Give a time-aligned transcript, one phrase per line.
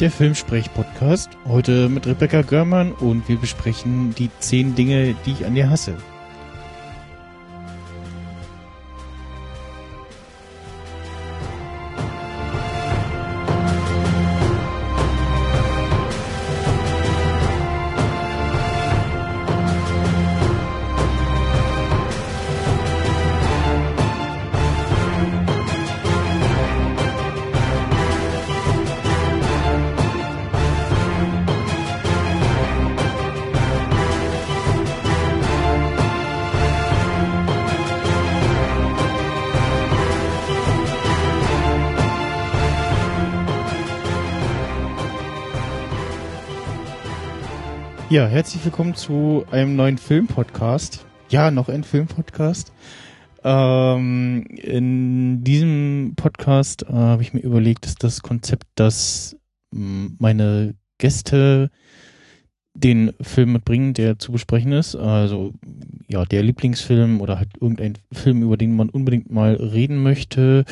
[0.00, 1.28] Der Filmsprech-Podcast.
[1.46, 5.94] Heute mit Rebecca Görmann und wir besprechen die zehn Dinge, die ich an dir hasse.
[48.20, 51.06] Ja, herzlich willkommen zu einem neuen Filmpodcast.
[51.30, 52.70] Ja, noch ein Filmpodcast.
[53.42, 59.38] Ähm, in diesem Podcast äh, habe ich mir überlegt, dass das Konzept, dass
[59.70, 61.70] meine Gäste
[62.74, 64.96] den Film mitbringen, der zu besprechen ist.
[64.96, 65.54] Also
[66.06, 70.66] ja, der Lieblingsfilm oder halt irgendein Film, über den man unbedingt mal reden möchte.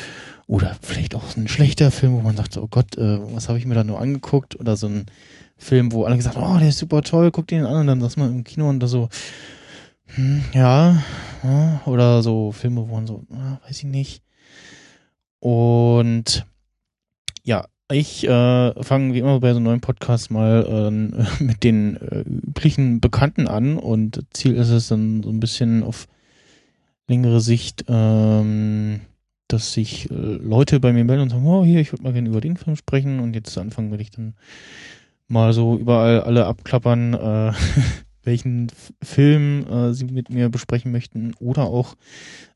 [0.45, 3.65] Oder vielleicht auch ein schlechter Film, wo man sagt, oh Gott, äh, was habe ich
[3.65, 4.59] mir da nur angeguckt?
[4.59, 5.07] Oder so ein
[5.59, 7.81] Film, wo alle gesagt haben, oh, der ist super toll, guck den an.
[7.81, 9.09] Und dann saß man im Kino und da so,
[10.15, 11.03] hm, ja,
[11.43, 14.23] ja, oder so Filme, wo man so, ah, weiß ich nicht.
[15.39, 16.45] Und
[17.43, 20.91] ja, ich äh, fange wie immer bei so einem neuen Podcast mal äh,
[21.43, 23.77] mit den äh, üblichen Bekannten an.
[23.77, 26.07] Und Ziel ist es dann so ein bisschen auf
[27.07, 29.01] längere Sicht, ähm,
[29.47, 32.29] dass sich äh, Leute bei mir melden und sagen, oh, hier, ich würde mal gerne
[32.29, 33.19] über den Film sprechen.
[33.19, 34.35] Und jetzt zu Anfang würde ich dann
[35.29, 37.53] mal so überall alle abklappern, äh,
[38.23, 41.95] welchen Film äh, sie mit mir besprechen möchten oder auch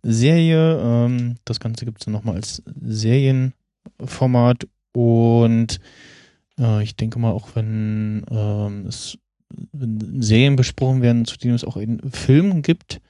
[0.02, 0.80] Serie.
[0.80, 5.80] Ähm, das Ganze gibt's dann nochmal als Serienformat und
[6.60, 9.18] äh, ich denke mal auch, wenn ähm, es
[9.72, 13.02] wenn Serien besprochen werden, zu denen es auch einen Film gibt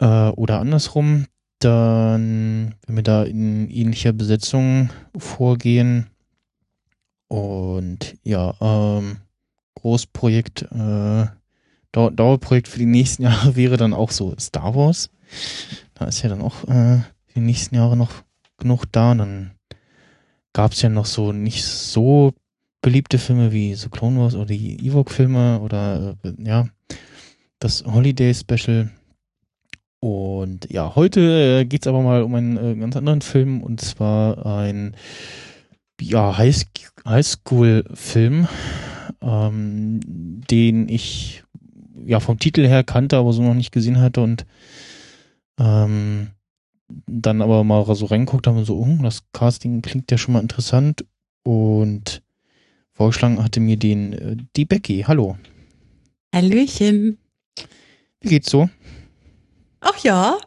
[0.00, 1.26] äh, oder andersrum,
[1.60, 6.08] dann, wenn wir da in ähnlicher Besetzung vorgehen,
[7.30, 9.18] und ja, ähm,
[9.76, 11.26] Großprojekt, äh,
[11.92, 15.10] Dau Dauerprojekt für die nächsten Jahre wäre dann auch so Star Wars.
[15.94, 16.98] Da ist ja dann auch äh,
[17.34, 18.10] die nächsten Jahre noch
[18.58, 19.12] genug da.
[19.12, 19.50] Und dann
[20.52, 22.34] gab es ja noch so nicht so
[22.82, 26.66] beliebte Filme wie so Clone Wars oder die Ewok-Filme oder äh, ja,
[27.60, 28.90] das Holiday Special.
[30.00, 34.44] Und ja, heute äh, geht's aber mal um einen äh, ganz anderen Film und zwar
[34.46, 34.96] ein
[36.00, 38.48] ja, Highschool-Film,
[39.20, 40.00] ähm,
[40.50, 41.44] den ich
[42.04, 44.46] ja vom Titel her kannte, aber so noch nicht gesehen hatte und
[45.58, 46.28] ähm,
[47.06, 50.40] dann aber mal so reinguckt haben und so, oh, das Casting klingt ja schon mal
[50.40, 51.04] interessant
[51.44, 52.22] und
[52.92, 55.04] vorgeschlagen hatte mir den äh, die Becky.
[55.06, 55.36] Hallo.
[56.34, 57.18] Hallöchen.
[58.20, 58.68] Wie geht's so?
[59.80, 60.38] Ach ja,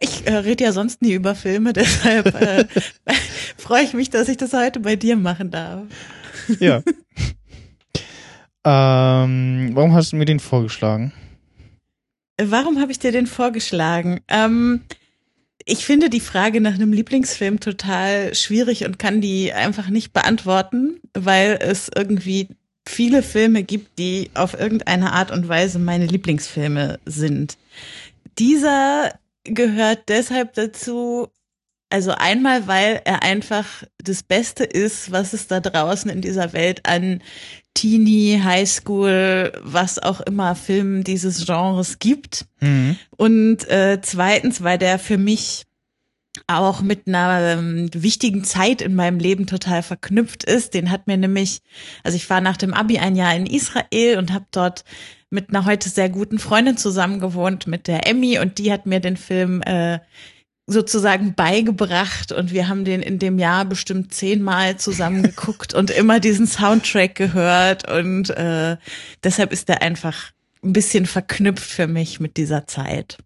[0.00, 2.66] ich äh, rede ja sonst nie über Filme, deshalb äh,
[3.56, 5.82] freue ich mich, dass ich das heute bei dir machen darf.
[6.58, 6.82] Ja.
[8.64, 11.12] ähm, warum hast du mir den vorgeschlagen?
[12.40, 14.20] Warum habe ich dir den vorgeschlagen?
[14.28, 14.80] Ähm,
[15.64, 21.00] ich finde die Frage nach einem Lieblingsfilm total schwierig und kann die einfach nicht beantworten,
[21.14, 22.48] weil es irgendwie
[22.86, 27.56] viele Filme gibt, die auf irgendeine Art und Weise meine Lieblingsfilme sind.
[28.38, 29.12] Dieser
[29.44, 31.28] gehört deshalb dazu,
[31.90, 36.86] also einmal, weil er einfach das Beste ist, was es da draußen in dieser Welt
[36.86, 37.22] an
[37.74, 42.46] Teenie, Highschool, was auch immer Filmen dieses Genres gibt.
[42.60, 42.96] Mhm.
[43.16, 45.64] Und äh, zweitens, weil der für mich
[46.46, 50.74] auch mit einer ähm, wichtigen Zeit in meinem Leben total verknüpft ist.
[50.74, 51.60] Den hat mir nämlich,
[52.02, 54.84] also ich war nach dem Abi ein Jahr in Israel und habe dort
[55.30, 59.00] mit einer heute sehr guten Freundin zusammen gewohnt, mit der Emmy, und die hat mir
[59.00, 59.98] den Film äh,
[60.66, 66.20] sozusagen beigebracht und wir haben den in dem Jahr bestimmt zehnmal zusammen geguckt und immer
[66.20, 68.76] diesen Soundtrack gehört und äh,
[69.22, 70.30] deshalb ist er einfach
[70.62, 73.18] ein bisschen verknüpft für mich mit dieser Zeit.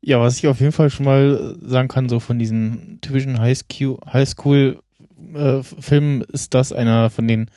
[0.00, 6.20] Ja, was ich auf jeden Fall schon mal sagen kann, so von diesen typischen Highschool-Filmen
[6.22, 7.50] ist das einer von den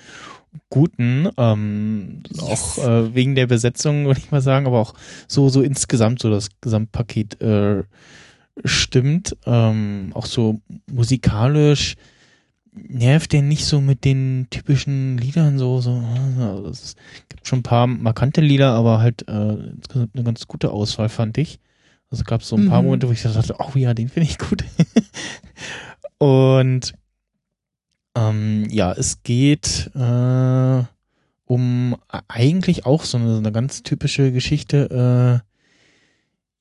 [0.70, 4.94] guten, ähm, auch äh, wegen der Besetzung, würde ich mal sagen, aber auch
[5.28, 7.84] so, so insgesamt so das Gesamtpaket äh,
[8.66, 9.38] stimmt.
[9.46, 10.60] Ähm, auch so
[10.92, 11.96] musikalisch
[12.74, 16.02] nervt der nicht so mit den typischen Liedern so, so,
[16.40, 16.96] also es
[17.28, 21.38] gibt schon ein paar markante Lieder, aber halt äh, insgesamt eine ganz gute Auswahl, fand
[21.38, 21.60] ich.
[22.12, 22.88] Also gab es so ein paar mhm.
[22.88, 24.64] Momente, wo ich dachte, oh ja, den finde ich gut.
[26.20, 26.94] Und
[28.16, 30.84] Ähm, ja, es geht äh,
[31.46, 31.96] um
[32.28, 35.42] eigentlich auch so eine, so eine ganz typische Geschichte.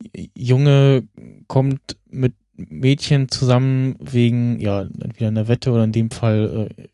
[0.04, 1.02] Äh, Junge
[1.48, 6.88] kommt mit Mädchen zusammen wegen, ja, entweder einer Wette oder in dem Fall äh,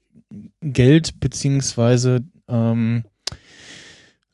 [0.60, 3.04] Geld, beziehungsweise ähm,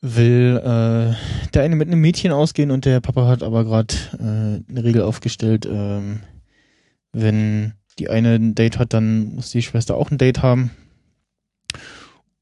[0.03, 1.15] will äh,
[1.53, 5.01] der eine mit einem Mädchen ausgehen und der Papa hat aber gerade äh, eine Regel
[5.01, 6.19] aufgestellt, ähm,
[7.13, 10.71] wenn die eine ein Date hat, dann muss die Schwester auch ein Date haben.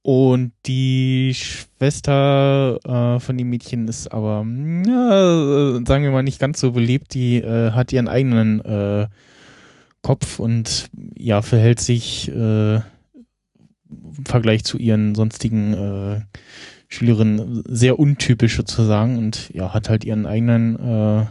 [0.02, 4.44] Und die Schwester äh, von dem Mädchen ist aber,
[4.88, 7.14] ja, sagen wir mal, nicht ganz so beliebt.
[7.14, 9.08] Die äh, hat ihren eigenen äh,
[10.02, 16.22] Kopf und ja, verhält sich äh, im Vergleich zu ihren sonstigen äh,
[16.92, 21.26] Schülerinnen sehr untypisch sozusagen und ja, hat halt ihren eigenen äh,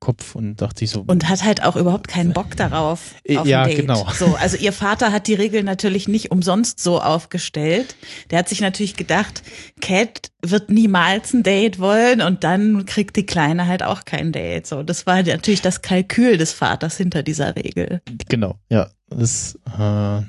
[0.00, 1.04] Kopf und dachte sich so.
[1.06, 3.14] Und hat halt auch überhaupt keinen Bock darauf.
[3.24, 4.06] Äh, auf ja, genau.
[4.14, 7.96] So, also ihr Vater hat die Regel natürlich nicht umsonst so aufgestellt.
[8.30, 9.42] Der hat sich natürlich gedacht,
[9.80, 14.66] Cat wird niemals ein Date wollen und dann kriegt die Kleine halt auch kein Date.
[14.66, 18.02] So, das war natürlich das Kalkül des Vaters hinter dieser Regel.
[18.28, 18.90] Genau, ja.
[19.08, 20.22] Das, äh,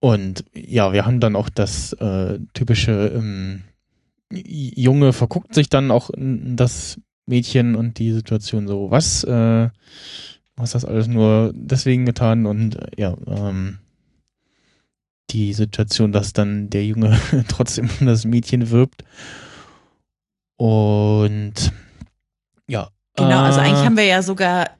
[0.00, 3.64] und ja, wir haben dann auch das äh, typische ähm,
[4.30, 9.68] Junge verguckt sich dann auch in das Mädchen und die Situation so, was, äh,
[10.56, 13.78] hast das alles nur deswegen getan und äh, ja, ähm,
[15.30, 17.18] die Situation, dass dann der Junge
[17.48, 19.04] trotzdem um das Mädchen wirbt.
[20.56, 21.72] Und
[22.66, 22.88] ja.
[23.14, 24.70] Genau, also eigentlich äh, haben wir ja sogar,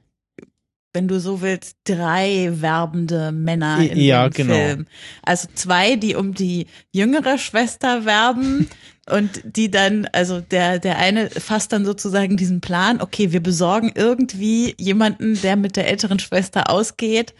[0.93, 4.53] wenn du so willst, drei werbende Männer in ja, dem genau.
[4.53, 4.85] Film.
[5.21, 8.67] Also zwei, die um die jüngere Schwester werben
[9.09, 13.91] und die dann, also der, der eine fasst dann sozusagen diesen Plan, okay, wir besorgen
[13.93, 17.35] irgendwie jemanden, der mit der älteren Schwester ausgeht.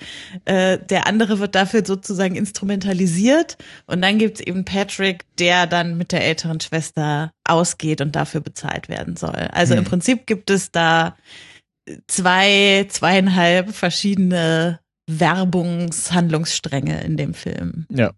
[0.46, 3.58] Äh, der andere wird dafür sozusagen instrumentalisiert.
[3.88, 8.90] Und dann gibt's eben Patrick, der dann mit der älteren Schwester ausgeht und dafür bezahlt
[8.90, 9.50] werden soll.
[9.52, 9.80] Also hm.
[9.80, 11.16] im Prinzip gibt es da
[12.08, 17.86] zwei, zweieinhalb verschiedene Werbungshandlungsstränge in dem Film.
[17.90, 18.12] Ja.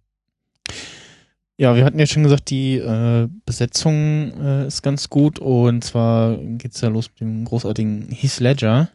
[1.58, 6.38] Ja, wir hatten ja schon gesagt, die äh, Besetzung äh, ist ganz gut und zwar
[6.38, 8.90] geht's ja los mit dem großartigen Heath Ledger.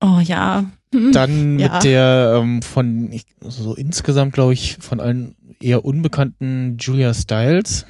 [0.00, 0.64] Oh ja.
[1.12, 1.74] Dann ja.
[1.74, 7.86] mit der ähm, von ich, so insgesamt glaube ich von allen eher unbekannten Julia Stiles.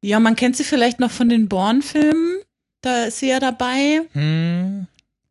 [0.00, 2.37] Ja, man kennt sie vielleicht noch von den Bourne-Filmen.
[2.80, 4.02] Da ist sie ja dabei.
[4.12, 4.86] Hm.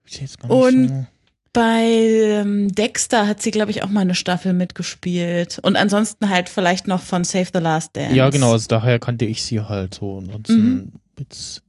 [0.06, 1.06] Jetzt gar nicht und so.
[1.54, 5.60] Bei ähm, Dexter hat sie, glaube ich, auch mal eine Staffel mitgespielt.
[5.64, 8.16] Und ansonsten halt vielleicht noch von Save the Last Dance.
[8.16, 10.20] Ja, genau, also daher kannte ich sie halt so.
[10.20, 10.92] Ansonsten mhm.
[11.18, 11.64] jetzt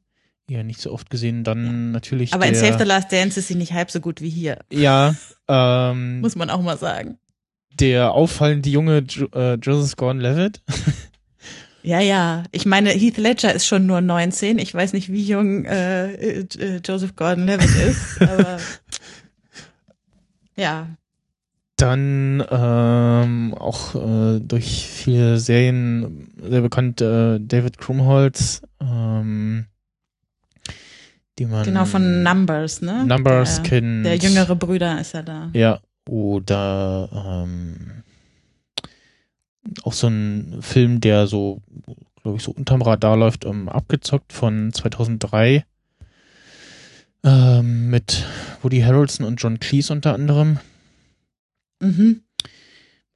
[0.47, 1.43] eher nicht so oft gesehen.
[1.43, 1.73] Dann ja.
[1.73, 2.35] natürlich.
[2.35, 4.59] Aber der, in Save the Last Dance ist sie nicht halb so gut wie hier.
[4.71, 5.15] Ja.
[5.51, 7.17] Ähm, Muss man auch mal sagen.
[7.81, 10.61] Der auffallende junge jo äh, Joseph Gordon-Levitt.
[11.89, 12.45] Ja, ja.
[12.53, 14.59] Ich meine, Heath Ledger ist schon nur 19.
[14.59, 16.13] Ich weiß nicht, wie jung äh,
[16.43, 18.59] äh, Joseph Gordon-Levitt ist, aber
[20.55, 20.87] ja.
[21.79, 29.65] Dann ähm, auch äh, durch viele Serien sehr bekannt äh, David Krumholtz, ähm,
[31.39, 33.07] die man genau von Numbers, ne?
[33.07, 34.05] Numbers der, kennt.
[34.05, 35.49] Der jüngere Brüder ist ja da.
[35.55, 37.09] Ja, oder
[37.47, 38.03] ähm,
[39.83, 41.63] auch so ein Film, der so,
[42.23, 45.65] glaube ich, so unterm Radar läuft, ähm, abgezockt von 2003
[47.25, 48.27] ähm, mit
[48.63, 50.59] Woody Harrelson und John Cleese unter anderem.
[51.81, 52.23] Mhm.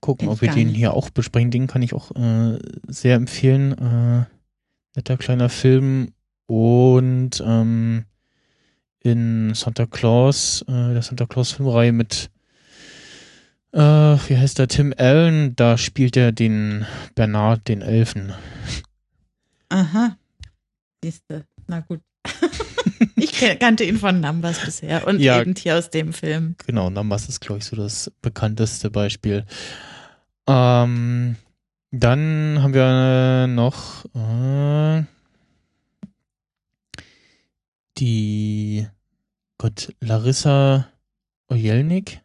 [0.01, 1.53] Gucken, ob wir den hier auch besprechen.
[1.53, 3.73] Den kann ich auch äh, sehr empfehlen.
[3.79, 4.25] Äh,
[4.97, 6.13] netter kleiner Film.
[6.47, 8.05] Und ähm,
[8.99, 12.31] in Santa Claus, äh, der Santa Claus Filmreihe mit,
[13.73, 18.33] äh, wie heißt der, Tim Allen, da spielt er den Bernard, den Elfen.
[19.69, 20.17] Aha.
[21.02, 22.00] Siehste, na gut.
[23.17, 26.55] ich kannte ihn von Numbers bisher und ja, eben hier aus dem Film.
[26.67, 29.45] Genau, Numbers ist, glaube ich, so das bekannteste Beispiel.
[30.47, 31.37] Ähm,
[31.91, 35.05] dann haben wir noch äh,
[37.99, 38.87] die
[39.59, 40.88] Gott, Larissa
[41.49, 42.21] Ojelnik.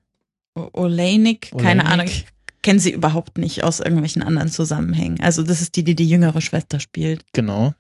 [0.74, 2.08] Oleinik, keine Ahnung.
[2.08, 2.26] Ich
[2.62, 5.20] kenne sie überhaupt nicht aus irgendwelchen anderen Zusammenhängen.
[5.22, 7.24] Also das ist die, die die jüngere Schwester spielt.
[7.34, 7.74] Genau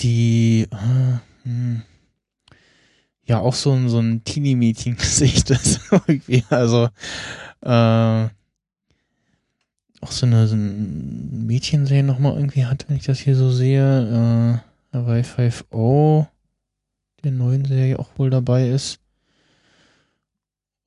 [0.00, 1.78] die äh,
[3.24, 6.44] ja auch so ein so ein Teenie-Mädchen-Gesicht ist irgendwie.
[6.50, 6.88] Also
[7.62, 8.28] äh,
[10.00, 14.62] auch so eine, so ein Mädchenserie nochmal irgendwie hat, wenn ich das hier so sehe.
[14.92, 16.26] Äh, Hawaii 5.0
[17.24, 19.00] der neuen Serie auch wohl dabei ist.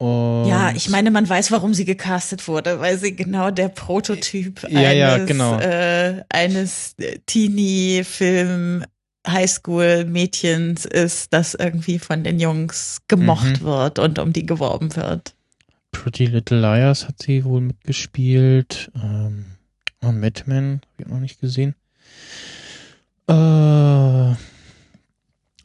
[0.01, 4.63] Und Ja, ich meine, man weiß, warum sie gecastet wurde, weil sie genau der Prototyp
[4.67, 5.59] Ja, ja, eines, genau.
[5.59, 6.95] äh, eines
[7.27, 8.83] Teenie-Film
[9.27, 13.65] Highschool-Mädchens ist, das irgendwie von den Jungs gemocht Mhm.
[13.65, 15.35] wird und um die geworben wird.
[15.91, 18.89] Pretty Little Liars hat sie wohl mitgespielt.
[18.95, 19.45] Ähm,
[20.03, 21.75] oh, Mad Men, hab ich noch nicht gesehen.
[23.27, 24.33] Äh,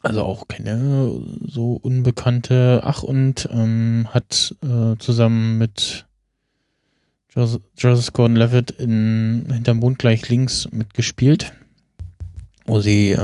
[0.07, 1.11] also auch keine
[1.45, 2.81] so unbekannte.
[2.83, 6.05] Ach, und ähm, hat äh, zusammen mit
[7.33, 11.53] Jos- Joseph Gordon-Levitt in Hinterm Mond gleich links mitgespielt,
[12.65, 13.17] wo sie äh,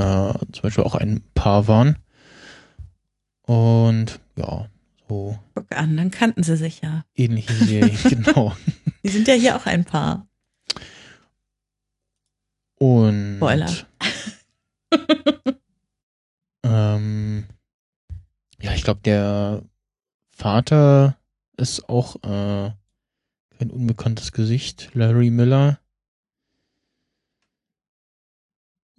[0.52, 1.98] zum Beispiel auch ein Paar waren.
[3.44, 4.68] Und ja,
[5.10, 7.06] so Guck an, dann kannten sie sich ja.
[7.16, 8.56] ähnliche Serien, genau.
[9.04, 10.28] Die sind ja hier auch ein Paar.
[12.78, 13.72] Und Spoiler.
[16.64, 17.46] ähm,
[18.62, 19.64] ja, ich glaube, der
[20.32, 21.18] Vater
[21.58, 22.72] ist auch äh,
[23.58, 25.80] kein unbekanntes Gesicht, Larry Miller.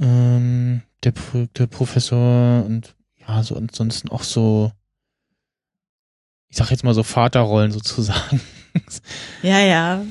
[0.01, 1.13] Ähm, der,
[1.57, 4.73] der Professor und ja, so ansonsten auch so,
[6.49, 8.41] ich sag jetzt mal so Vaterrollen sozusagen.
[9.43, 10.05] Ja, ja.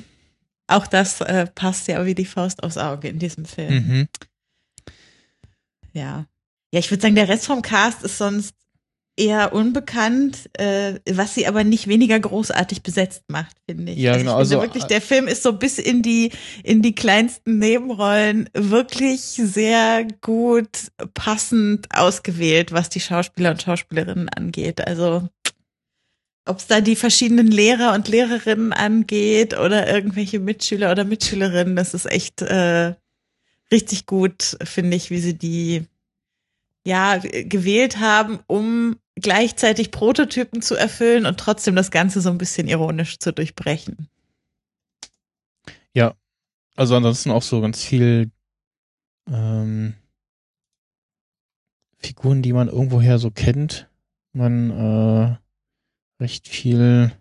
[0.67, 3.73] Auch das äh, passt ja wie die Faust aufs Auge in diesem Film.
[3.73, 4.07] mhm.
[5.91, 6.27] Ja.
[6.73, 8.55] Ja, ich würde sagen, der Rest vom Cast ist sonst
[9.15, 13.99] eher unbekannt, äh, was sie aber nicht weniger großartig besetzt macht, finde ich.
[13.99, 16.31] Ja, also genau, Ich finde also, wirklich, der Film ist so bis in die,
[16.63, 24.81] in die kleinsten Nebenrollen wirklich sehr gut passend ausgewählt, was die Schauspieler und Schauspielerinnen angeht.
[24.81, 25.29] Also,
[26.45, 31.93] ob es da die verschiedenen Lehrer und Lehrerinnen angeht oder irgendwelche Mitschüler oder Mitschülerinnen, das
[31.93, 32.95] ist echt äh,
[33.71, 35.85] richtig gut, finde ich, wie sie die
[36.85, 42.67] ja gewählt haben, um gleichzeitig Prototypen zu erfüllen und trotzdem das Ganze so ein bisschen
[42.67, 44.09] ironisch zu durchbrechen.
[46.75, 48.31] Also ansonsten auch so ganz viel
[49.29, 49.93] ähm,
[51.99, 53.89] Figuren, die man irgendwoher so kennt.
[54.33, 55.37] Man äh,
[56.21, 57.11] recht viel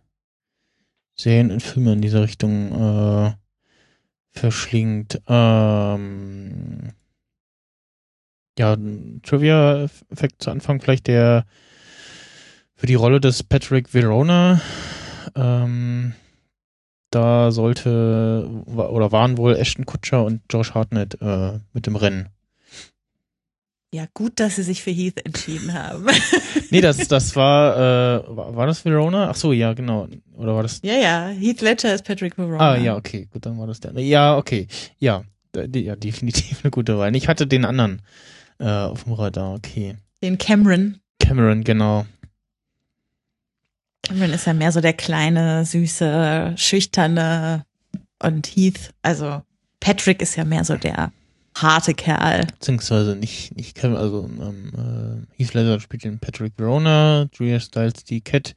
[1.15, 3.35] Serien und Filme in dieser Richtung äh,
[4.31, 5.21] verschlingt.
[5.29, 6.95] Ähm,
[8.59, 8.77] ja,
[9.23, 11.45] Trivia-Effekt zu Anfang vielleicht der
[12.75, 14.61] für die Rolle des Patrick Verona
[15.37, 16.15] ähm,
[17.11, 22.29] da sollte oder waren wohl Ashton Kutcher und Josh Hartnett äh, mit dem Rennen.
[23.95, 26.07] Ja, gut, dass sie sich für Heath entschieden haben.
[26.71, 29.29] Nee, das, das war, äh, war, war das Verona?
[29.29, 30.09] Ach so, ja, genau.
[30.35, 30.81] Oder war das?
[30.83, 32.71] ja, ja, Heath Ledger ist Patrick Verona.
[32.71, 33.93] Ah, ja, okay, gut, dann war das der.
[34.01, 34.67] Ja, okay,
[34.99, 35.23] ja,
[35.55, 37.15] die- ja, definitiv eine gute Wahl.
[37.15, 38.01] Ich hatte den anderen
[38.63, 39.97] äh, auf dem Radar, okay.
[40.23, 40.99] Den Cameron.
[41.19, 42.07] Cameron, genau.
[44.03, 47.65] Cameron ist ja mehr so der kleine, süße, schüchterne
[48.21, 49.43] und Heath, also
[49.81, 51.13] Patrick ist ja mehr so der
[51.57, 52.47] harte Kerl.
[52.47, 58.05] Beziehungsweise nicht, nicht Cameron, also ähm, äh, Heath Ledger spielt den Patrick Verona, Julia Stiles
[58.05, 58.55] die Cat,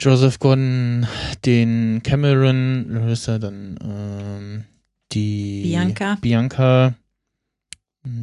[0.00, 1.06] Joseph Gordon
[1.44, 4.64] den Cameron, Larissa dann ähm,
[5.12, 6.18] die Bianca.
[6.20, 6.94] Bianca,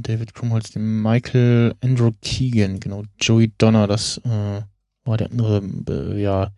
[0.01, 4.62] David Krumholz den Michael, Andrew Keegan, genau, Joey Donner, das äh,
[5.04, 6.51] war der andere, äh, ja,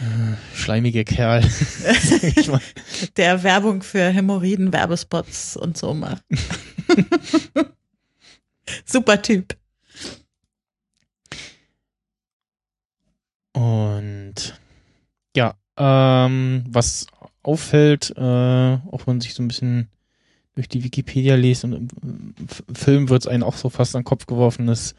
[0.00, 1.42] äh, schleimige Kerl.
[3.16, 6.24] der Werbung für Hämorrhoiden, Werbespots und so macht.
[8.84, 9.56] Super Typ.
[13.52, 14.58] Und
[15.36, 17.06] ja, ähm, was
[17.42, 19.88] auffällt, äh, auch wenn man sich so ein bisschen
[20.60, 22.34] durch die Wikipedia liest und im
[22.74, 24.94] Film wird es einen auch so fast an den Kopf geworfen, es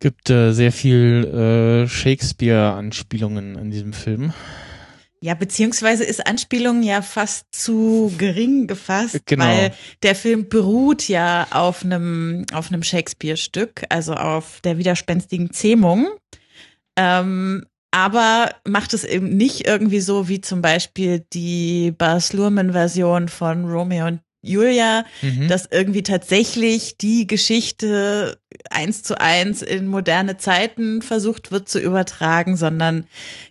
[0.00, 4.32] gibt äh, sehr viel äh, Shakespeare-Anspielungen in diesem Film.
[5.20, 9.44] Ja, beziehungsweise ist Anspielung ja fast zu gering gefasst, Genau.
[9.44, 16.06] weil der Film beruht ja auf einem auf einem Shakespeare-Stück, also auf der widerspenstigen Zähmung.
[16.96, 23.64] Ähm, aber macht es eben nicht irgendwie so wie zum Beispiel die Bas Luhrmann-Version von
[23.64, 25.48] Romeo und Julia, Mhm.
[25.48, 28.38] dass irgendwie tatsächlich die Geschichte
[28.70, 33.06] eins zu eins in moderne Zeiten versucht wird zu übertragen, sondern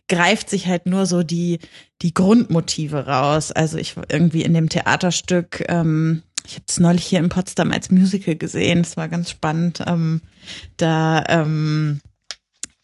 [0.08, 1.60] greift sich halt nur so die,
[2.02, 3.52] die Grundmotive raus.
[3.52, 7.92] Also ich irgendwie in dem Theaterstück, ähm, ich habe es neulich hier in Potsdam als
[7.92, 9.84] Musical gesehen, das war ganz spannend.
[9.86, 10.22] Ähm,
[10.78, 12.00] da ähm,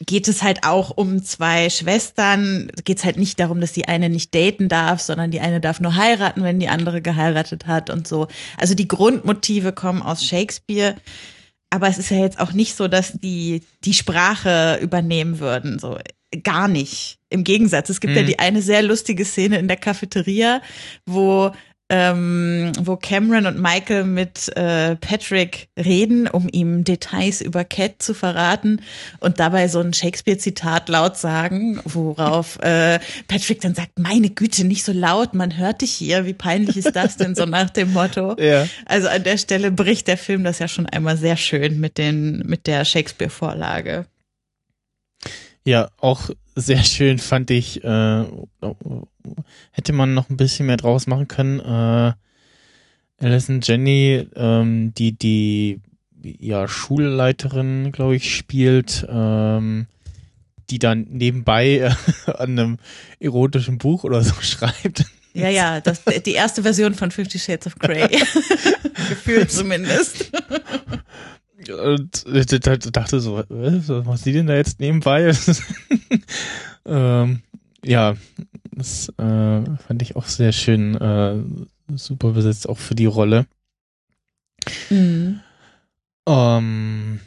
[0.05, 2.69] geht es halt auch um zwei Schwestern.
[2.83, 5.79] Geht es halt nicht darum, dass die eine nicht daten darf, sondern die eine darf
[5.79, 8.27] nur heiraten, wenn die andere geheiratet hat und so.
[8.57, 10.95] Also die Grundmotive kommen aus Shakespeare.
[11.69, 15.97] aber es ist ja jetzt auch nicht so, dass die die Sprache übernehmen würden, so
[16.43, 17.19] gar nicht.
[17.29, 18.17] Im Gegensatz, es gibt mhm.
[18.17, 20.61] ja die eine sehr lustige Szene in der Cafeteria,
[21.05, 21.51] wo
[21.95, 28.15] ähm, wo Cameron und Michael mit äh, Patrick reden, um ihm Details über Cat zu
[28.15, 28.81] verraten
[29.19, 32.97] und dabei so ein Shakespeare-Zitat laut sagen, worauf äh,
[33.27, 36.95] Patrick dann sagt, meine Güte, nicht so laut, man hört dich hier, wie peinlich ist
[36.95, 38.35] das denn, so nach dem Motto.
[38.43, 38.67] Ja.
[38.85, 42.39] Also an der Stelle bricht der Film das ja schon einmal sehr schön mit den,
[42.39, 44.05] mit der Shakespeare-Vorlage.
[45.63, 48.23] Ja, auch sehr schön fand ich, äh,
[49.71, 51.59] hätte man noch ein bisschen mehr draus machen können.
[51.59, 52.13] Äh,
[53.23, 55.79] Alison Jenny, ähm, die die
[56.21, 59.87] ja Schulleiterin, glaube ich, spielt, ähm,
[60.69, 61.91] die dann nebenbei äh,
[62.31, 62.77] an einem
[63.19, 65.05] erotischen Buch oder so schreibt.
[65.33, 68.07] Ja, ja, das, die erste Version von Fifty Shades of Grey.
[69.09, 70.31] Gefühlt zumindest.
[71.67, 75.33] Und ich dachte so, was macht sie denn da jetzt nebenbei?
[76.85, 77.41] ähm,
[77.83, 78.15] ja,
[78.75, 81.35] das äh, fand ich auch sehr schön, äh,
[81.95, 83.45] super besetzt, auch für die Rolle.
[84.89, 85.41] Mhm.
[86.27, 87.19] Ähm,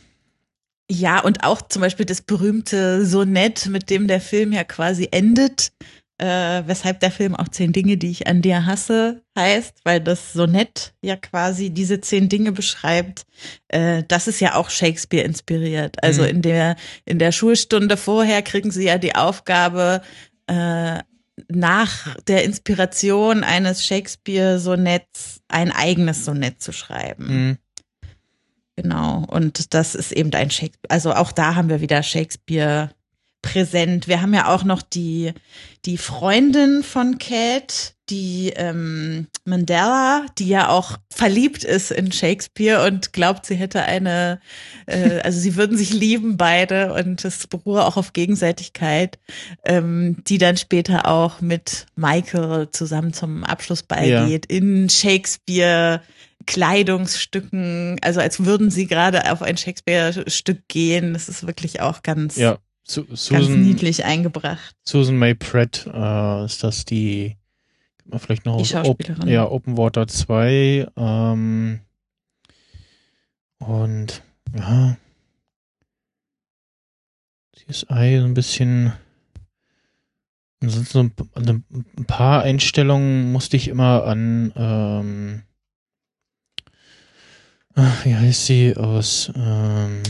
[0.90, 5.72] ja, und auch zum Beispiel das berühmte Sonett, mit dem der Film ja quasi endet,
[6.18, 10.32] äh, weshalb der Film auch zehn Dinge, die ich an dir hasse, heißt, weil das
[10.32, 13.26] Sonett ja quasi diese zehn Dinge beschreibt.
[13.68, 16.02] Äh, das ist ja auch Shakespeare inspiriert.
[16.02, 16.28] Also mhm.
[16.28, 20.00] in der in der Schulstunde vorher kriegen sie ja die Aufgabe
[20.46, 21.00] äh,
[21.48, 27.26] nach der Inspiration eines Shakespeare-Sonetts ein eigenes Sonett zu schreiben.
[27.26, 27.58] Mhm.
[28.76, 29.24] Genau.
[29.28, 30.90] Und das ist eben ein Shakespeare.
[30.90, 32.90] Also auch da haben wir wieder Shakespeare
[33.42, 34.08] präsent.
[34.08, 35.32] Wir haben ja auch noch die,
[35.84, 43.12] die Freundin von Cat, die ähm, Mandela, die ja auch verliebt ist in Shakespeare und
[43.12, 44.40] glaubt, sie hätte eine,
[44.86, 49.18] äh, also sie würden sich lieben beide und es beruhe auch auf Gegenseitigkeit,
[49.64, 54.26] ähm, die dann später auch mit Michael zusammen zum Abschlussball ja.
[54.26, 56.02] geht in Shakespeare.
[56.48, 61.12] Kleidungsstücken, also als würden sie gerade auf ein Shakespeare-Stück gehen.
[61.12, 62.58] Das ist wirklich auch ganz, ja.
[62.88, 64.76] Su Susan, Ganz niedlich eingebracht.
[64.84, 67.36] Susan May Pratt äh, ist das die,
[68.16, 69.22] vielleicht noch die Schauspielerin.
[69.22, 71.80] Op ja, Open Water 2 ähm,
[73.58, 74.22] und
[74.56, 74.96] ja
[77.54, 78.92] CSI so ein bisschen
[80.60, 81.64] ansonsten so ein,
[81.96, 85.42] ein paar Einstellungen musste ich immer an ähm,
[88.04, 90.02] wie heißt sie aus ähm,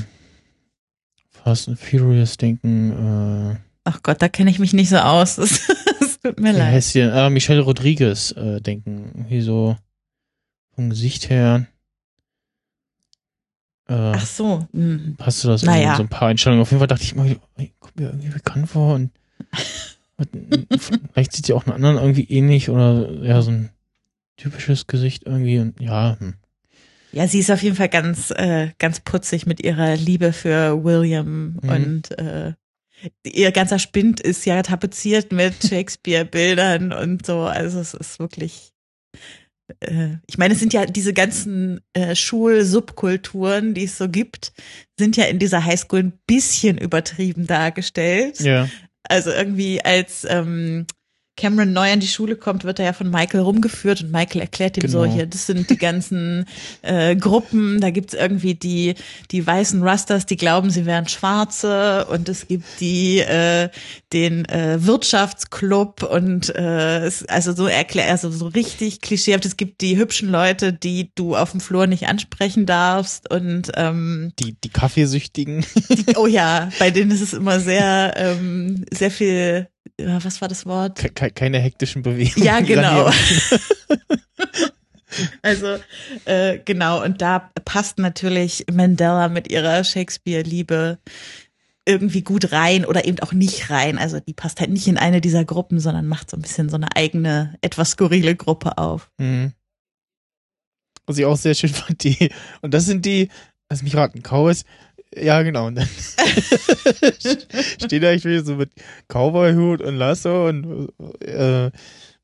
[1.47, 3.53] Fast and Furious denken.
[3.53, 5.39] Äh, Ach Gott, da kenne ich mich nicht so aus.
[6.23, 6.73] Das, tut mir leid.
[6.73, 9.27] Heißt hier, äh, Michelle Rodriguez äh, denken.
[9.29, 9.77] Wie so
[10.75, 11.67] vom Gesicht her.
[13.89, 14.67] Äh, Ach so.
[14.73, 15.17] Hm.
[15.21, 15.97] Hast du das naja.
[15.97, 16.63] so ein paar Einstellungen?
[16.63, 17.37] Auf jeden Fall dachte ich mal,
[17.79, 19.11] kommt mir irgendwie bekannt vor und
[21.13, 23.71] vielleicht sieht sie auch einen anderen irgendwie ähnlich oder ja, so ein
[24.37, 26.35] typisches Gesicht irgendwie und ja, hm.
[27.13, 31.59] Ja, sie ist auf jeden Fall ganz, äh, ganz putzig mit ihrer Liebe für William
[31.63, 31.69] mhm.
[31.69, 32.53] und äh,
[33.25, 37.41] ihr ganzer Spind ist ja tapeziert mit Shakespeare-Bildern und so.
[37.41, 38.73] Also es ist wirklich.
[39.81, 44.53] Äh, ich meine, es sind ja diese ganzen äh, Schulsubkulturen, die es so gibt,
[44.99, 48.41] sind ja in dieser Highschool ein bisschen übertrieben dargestellt.
[48.41, 48.69] Ja.
[49.09, 50.87] Also irgendwie als ähm,
[51.37, 54.79] Cameron neu an die Schule kommt, wird er ja von Michael rumgeführt und Michael erklärt
[54.79, 55.05] ihm genau.
[55.05, 56.47] so, hier, das sind die ganzen
[56.83, 58.95] äh, Gruppen, da gibt's irgendwie die,
[59.31, 63.69] die weißen Rusters, die glauben, sie wären Schwarze und es gibt die, äh,
[64.15, 69.99] den äh, Wirtschaftsclub und äh, also so erklärt, also so richtig klischeehaft, es gibt die
[69.99, 75.67] hübschen Leute, die du auf dem Flur nicht ansprechen darfst und ähm, die, die Kaffeesüchtigen.
[75.89, 79.69] Die, oh ja, bei denen ist es immer sehr, ähm, sehr viel
[79.99, 81.15] was war das Wort?
[81.15, 82.47] Ke keine hektischen Bewegungen.
[82.47, 83.11] Ja, genau.
[85.43, 85.79] also
[86.25, 90.99] äh, genau, und da passt natürlich Mandela mit ihrer Shakespeare-Liebe
[91.87, 93.97] irgendwie gut rein oder eben auch nicht rein.
[93.97, 96.77] Also die passt halt nicht in eine dieser Gruppen, sondern macht so ein bisschen so
[96.77, 99.11] eine eigene, etwas skurrile Gruppe auf.
[99.19, 99.53] Mhm.
[101.07, 103.29] Was ich auch sehr schön fand, die, und das sind die,
[103.71, 104.65] lass mich raten, Cowboys,
[105.15, 105.67] ja, genau.
[105.67, 105.89] Und dann
[107.85, 108.71] steht er eigentlich so mit
[109.09, 110.89] Cowboy-Hut und Lasso und
[111.21, 111.71] äh,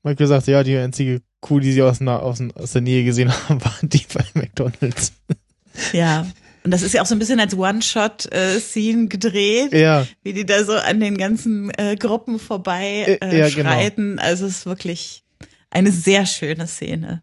[0.02, 3.64] Michael sagt, ja, die einzige Kuh, die sie aus, aus, aus der Nähe gesehen haben,
[3.64, 5.12] waren die bei McDonalds.
[5.92, 6.26] Ja.
[6.64, 10.06] Und das ist ja auch so ein bisschen als One-Shot-Scene gedreht, ja.
[10.22, 13.70] wie die da so an den ganzen äh, Gruppen vorbei äh, ja, genau.
[13.70, 14.10] schreiten.
[14.10, 14.22] Genau.
[14.22, 15.24] Also es ist wirklich
[15.70, 17.22] eine sehr schöne Szene.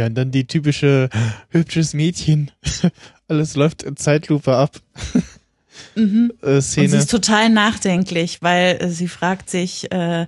[0.00, 1.10] Ja, und dann die typische
[1.50, 2.50] hübsches Mädchen.
[3.28, 4.80] Alles läuft in Zeitlupe ab.
[5.94, 6.32] Mhm.
[6.42, 6.96] Äh, Und sie Szene.
[6.96, 10.26] ist total nachdenklich, weil äh, sie fragt sich, äh,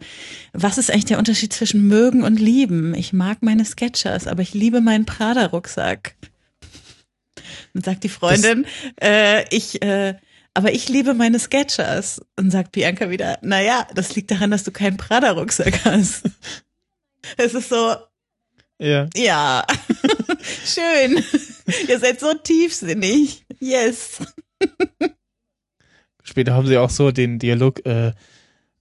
[0.55, 2.95] was ist eigentlich der Unterschied zwischen mögen und lieben?
[2.95, 6.15] Ich mag meine Sketchers, aber ich liebe meinen Prada-Rucksack.
[7.75, 8.67] Und sagt die Freundin,
[9.01, 10.15] äh, ich, äh,
[10.55, 12.23] aber ich liebe meine Sketchers.
[12.37, 16.23] Und sagt Bianca wieder, naja, das liegt daran, dass du keinen Prada-Rucksack hast.
[17.37, 17.95] Es ist so,
[18.83, 19.09] Ja.
[19.15, 19.65] ja,
[20.65, 21.23] schön.
[21.89, 23.45] Ihr seid so tiefsinnig.
[23.61, 24.19] Yes.
[26.25, 28.13] Später haben sie auch so den Dialog, äh,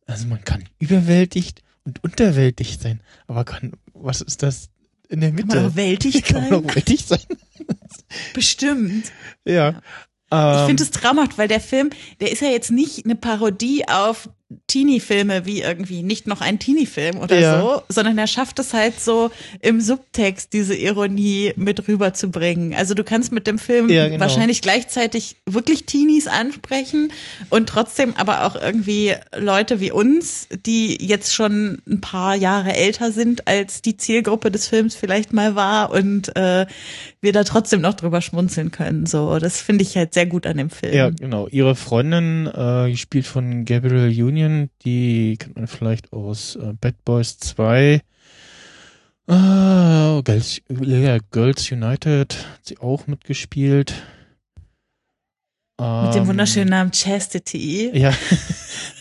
[0.08, 4.70] also man kann überwältigt und unterwältigt sein, aber kann, was ist das
[5.10, 5.56] in der Kann Mitte?
[5.62, 6.98] man auch weltig Kann man sein?
[6.98, 7.20] sein?
[8.34, 9.12] Bestimmt.
[9.46, 9.82] Ja.
[10.34, 11.90] Ich Ähm, finde es traumhaft, weil der Film,
[12.22, 14.30] der ist ja jetzt nicht eine Parodie auf
[14.68, 17.62] Teenie-Filme wie irgendwie nicht noch ein Teenie-Film oder Ja.
[17.62, 22.74] so, sondern er schafft es halt so im Subtext diese Ironie mit rüberzubringen.
[22.74, 24.20] Also du kannst mit dem Film Ja, genau.
[24.20, 27.12] wahrscheinlich gleichzeitig wirklich Teenies ansprechen
[27.50, 33.12] und trotzdem aber auch irgendwie Leute wie uns, die jetzt schon ein paar Jahre älter
[33.12, 36.66] sind, als die Zielgruppe des Films vielleicht mal war und äh,
[37.22, 39.06] wir da trotzdem noch drüber schmunzeln können.
[39.06, 40.94] So, das finde ich halt sehr gut an dem Film.
[40.94, 41.48] ja, genau.
[41.48, 47.38] Ihre Freundin, äh, gespielt von Gabrielle Union, die kennt man vielleicht aus äh, Bad Boys
[47.38, 48.02] 2.
[49.28, 53.94] Äh, Girls, ja, Girls United hat sie auch mitgespielt.
[55.80, 57.92] Mit dem Ähm, wunderschönen Namen Chastity.
[57.94, 58.14] Ja.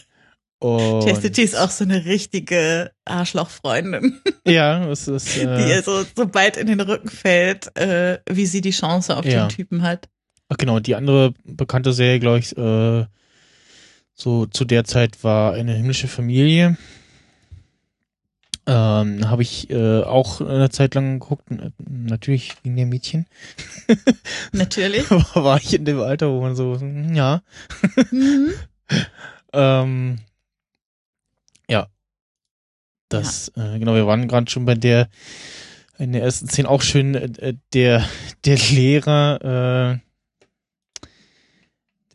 [0.60, 5.34] Und, Chastity ist auch so eine richtige Arschlochfreundin, Ja, es ist.
[5.36, 9.16] die Äh, ihr so, so bald in den Rücken fällt, äh, wie sie die Chance
[9.16, 9.46] auf Ja.
[9.46, 10.08] den Typen hat.
[10.50, 13.06] ach genau, die andere bekannte Serie, glaube ich, äh,
[14.14, 16.76] so zu der Zeit war eine himmlische Familie.
[18.66, 21.46] Ähm, habe ich äh, auch eine Zeit lang geguckt,
[21.88, 23.26] natürlich wegen der Mädchen.
[24.52, 25.10] Natürlich.
[25.10, 27.40] war ich in dem Alter, wo man so, hm, ja.
[28.10, 28.50] Mhm.
[29.52, 30.24] Ähm, ja.
[33.10, 35.08] Das, Äh, genau, wir waren gerade schon bei der,
[35.98, 38.04] in der ersten Szene auch schön, äh, äh, der,
[38.44, 41.08] der Lehrer, äh,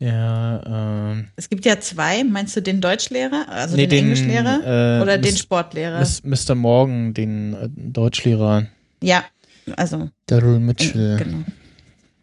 [0.00, 2.22] der, ähm, Es gibt ja zwei.
[2.24, 6.00] Meinst du den Deutschlehrer, also nee, den, Englischlehrer äh, oder den Miss- Sportlehrer?
[6.00, 6.54] Miss- Mr.
[6.54, 8.66] Morgan, den äh, Deutschlehrer,
[9.02, 9.24] ja,
[9.76, 11.16] also Daryl äh, Mitchell.
[11.16, 11.44] genau.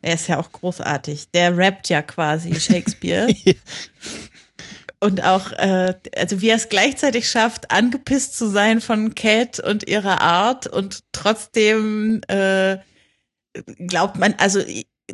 [0.03, 1.29] Er ist ja auch großartig.
[1.33, 3.27] Der rappt ja quasi Shakespeare.
[5.04, 9.88] Und auch, äh, also wie er es gleichzeitig schafft, angepisst zu sein von Cat und
[9.88, 12.78] ihrer Art und trotzdem äh,
[13.88, 14.62] glaubt man, also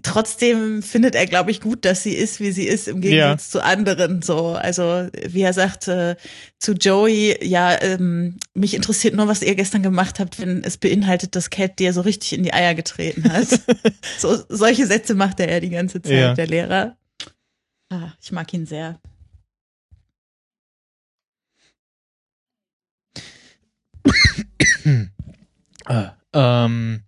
[0.03, 3.63] trotzdem findet er, glaube ich, gut, dass sie ist, wie sie ist, im Gegensatz zu
[3.63, 4.21] anderen.
[4.21, 6.15] So, also wie er sagt äh,
[6.59, 11.35] zu Joey, ja, ähm, mich interessiert nur, was ihr gestern gemacht habt, wenn es beinhaltet,
[11.35, 13.47] dass Cat dir so richtig in die Eier getreten hat.
[14.19, 16.33] so, solche Sätze macht er ja die ganze Zeit, Ja.
[16.35, 16.95] der Lehrer.
[17.89, 18.99] Ah, ich mag ihn sehr.
[26.33, 27.03] Ähm,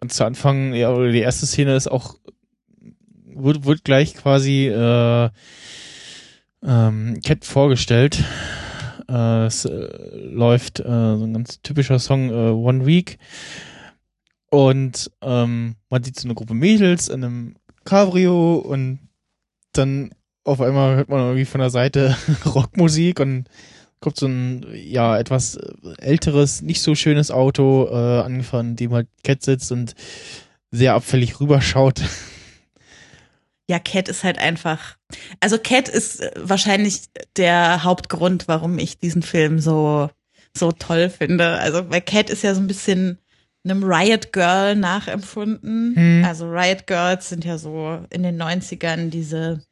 [0.00, 2.16] und zu Anfang, ja, die erste Szene ist auch,
[3.24, 5.30] wird, wird gleich quasi äh,
[6.62, 8.22] ähm, Cat vorgestellt.
[9.08, 13.18] Äh, es äh, läuft äh, so ein ganz typischer Song, äh, One Week.
[14.50, 19.00] Und ähm, man sieht so eine Gruppe Mädels in einem Cabrio und
[19.72, 20.10] dann
[20.44, 23.48] auf einmal hört man irgendwie von der Seite Rockmusik und
[24.06, 25.58] kommt so ein, ja, etwas
[25.98, 29.96] älteres, nicht so schönes Auto äh, angefahren, in dem halt Cat sitzt und
[30.70, 32.02] sehr abfällig rüberschaut.
[33.68, 34.96] Ja, Cat ist halt einfach.
[35.40, 40.08] Also Cat ist äh, wahrscheinlich der Hauptgrund, warum ich diesen Film so
[40.56, 41.58] so toll finde.
[41.58, 43.18] Also weil Cat ist ja so ein bisschen
[43.64, 45.96] einem Riot Girl nachempfunden.
[45.96, 46.24] Hm.
[46.24, 49.64] Also Riot Girls sind ja so in den 90ern diese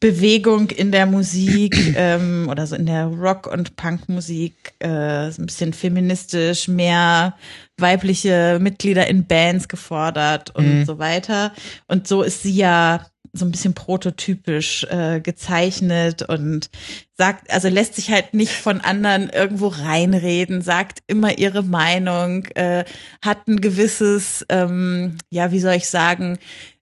[0.00, 5.46] Bewegung in der Musik ähm, oder so in der Rock- und Punkmusik, äh, so ein
[5.46, 7.34] bisschen feministisch, mehr
[7.76, 10.84] weibliche Mitglieder in Bands gefordert und Mhm.
[10.84, 11.52] so weiter.
[11.88, 13.06] Und so ist sie ja
[13.36, 16.70] so ein bisschen prototypisch äh, gezeichnet und
[17.18, 22.84] sagt, also lässt sich halt nicht von anderen irgendwo reinreden, sagt immer ihre Meinung, äh,
[23.22, 26.38] hat ein gewisses, ähm, ja, wie soll ich sagen,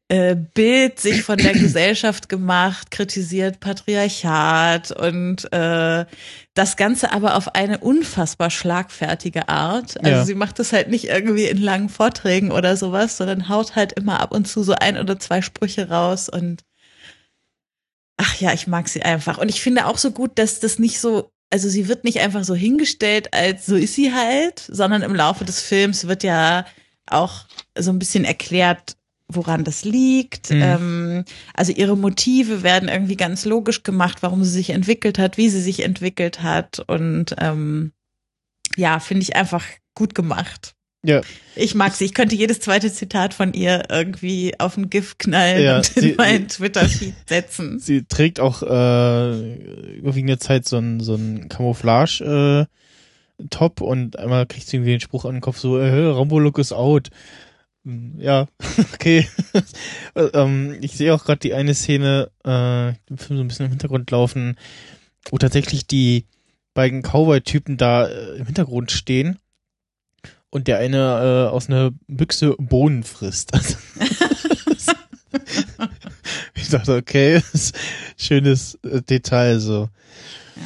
[0.09, 6.05] äh, Bild sich von der Gesellschaft gemacht, kritisiert Patriarchat und äh,
[6.55, 9.97] das Ganze aber auf eine unfassbar schlagfertige Art.
[9.99, 10.25] Also Ja.
[10.25, 14.21] sie macht es halt nicht irgendwie in langen Vorträgen oder sowas, sondern haut halt immer
[14.21, 16.63] ab und zu so ein oder zwei Sprüche raus und
[18.19, 19.39] ach ja, ich mag sie einfach.
[19.39, 22.45] Und ich finde auch so gut, dass das nicht so also sie wird nicht einfach
[22.45, 26.65] so hingestellt, als so ist sie halt, sondern im Laufe des Films wird ja
[27.07, 27.45] auch
[27.79, 28.97] so ein bisschen erklärt,
[29.35, 30.51] woran das liegt.
[30.51, 30.63] Mhm.
[30.63, 35.49] Ähm, also ihre Motive werden irgendwie ganz logisch gemacht, warum sie sich entwickelt hat, wie
[35.49, 36.81] sie sich entwickelt hat.
[36.87, 37.93] Und ähm,
[38.77, 39.65] ja, finde ich einfach
[39.95, 40.75] gut gemacht.
[41.05, 41.21] Ja.
[41.57, 42.05] Ich mag sie.
[42.05, 46.11] Ich könnte jedes zweite Zitat von ihr irgendwie auf ein GIF knallen ja, und sie,
[46.11, 47.79] in meinen Twitter-Feed setzen.
[47.81, 54.47] Sie trägt auch äh, überwiegende Zeit so ein, so ein Camouflage äh, Top und einmal
[54.47, 57.11] kriegt sie irgendwie den Spruch an den Kopf so, äh, Rambo-Look is out.
[57.85, 58.47] Hm, ja,
[58.95, 59.29] okay.
[60.15, 63.73] ähm, ich sehe auch gerade die eine Szene, äh, im Film so ein bisschen im
[63.73, 64.57] Hintergrund laufen,
[65.31, 66.27] wo tatsächlich die
[66.75, 69.39] beiden Cowboy-Typen da äh, im Hintergrund stehen
[70.51, 73.53] und der eine äh, aus einer Büchse Bohnen frisst.
[76.55, 77.43] ich dachte, okay,
[78.17, 79.89] schönes äh, Detail so.
[80.57, 80.63] Ja.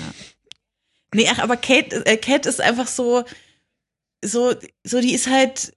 [1.15, 3.25] Nee, ach, aber Kate, äh, Kate ist einfach so,
[4.23, 5.76] so, so, die ist halt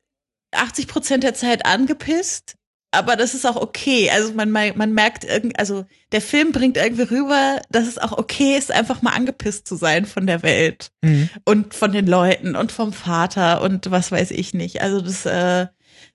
[0.52, 2.56] 80 Prozent der Zeit angepisst,
[2.92, 4.10] aber das ist auch okay.
[4.10, 8.58] Also man, man merkt irgendwie, also der Film bringt irgendwie rüber, dass es auch okay
[8.58, 11.30] ist, einfach mal angepisst zu sein von der Welt mhm.
[11.46, 14.82] und von den Leuten und vom Vater und was weiß ich nicht.
[14.82, 15.68] Also das, äh,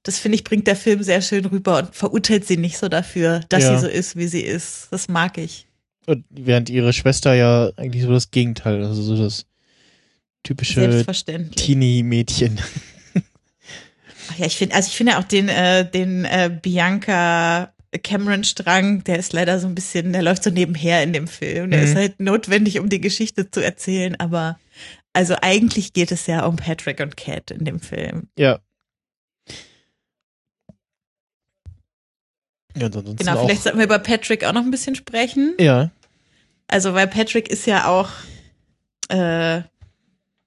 [0.03, 3.41] das finde ich, bringt der Film sehr schön rüber und verurteilt sie nicht so dafür,
[3.49, 3.77] dass ja.
[3.77, 4.89] sie so ist, wie sie ist.
[4.91, 5.69] Das mag ich.
[6.07, 9.47] Und während ihre Schwester ja eigentlich so das Gegenteil, also so das
[10.43, 11.05] typische
[11.57, 12.59] Teenie-Mädchen.
[14.31, 19.05] Ach ja, ich finde, also ich finde auch den, äh, den äh, Bianca Cameron Strang,
[19.05, 21.71] der ist leider so ein bisschen, der läuft so nebenher in dem Film.
[21.71, 21.87] Der mhm.
[21.87, 24.59] ist halt notwendig, um die Geschichte zu erzählen, aber
[25.13, 28.29] also eigentlich geht es ja um Patrick und Cat in dem Film.
[28.37, 28.59] Ja.
[32.77, 35.55] Ja, genau, vielleicht sollten wir über Patrick auch noch ein bisschen sprechen.
[35.61, 35.93] Ja.
[36.67, 38.11] Also, weil Patrick ist ja auch
[39.09, 39.63] äh,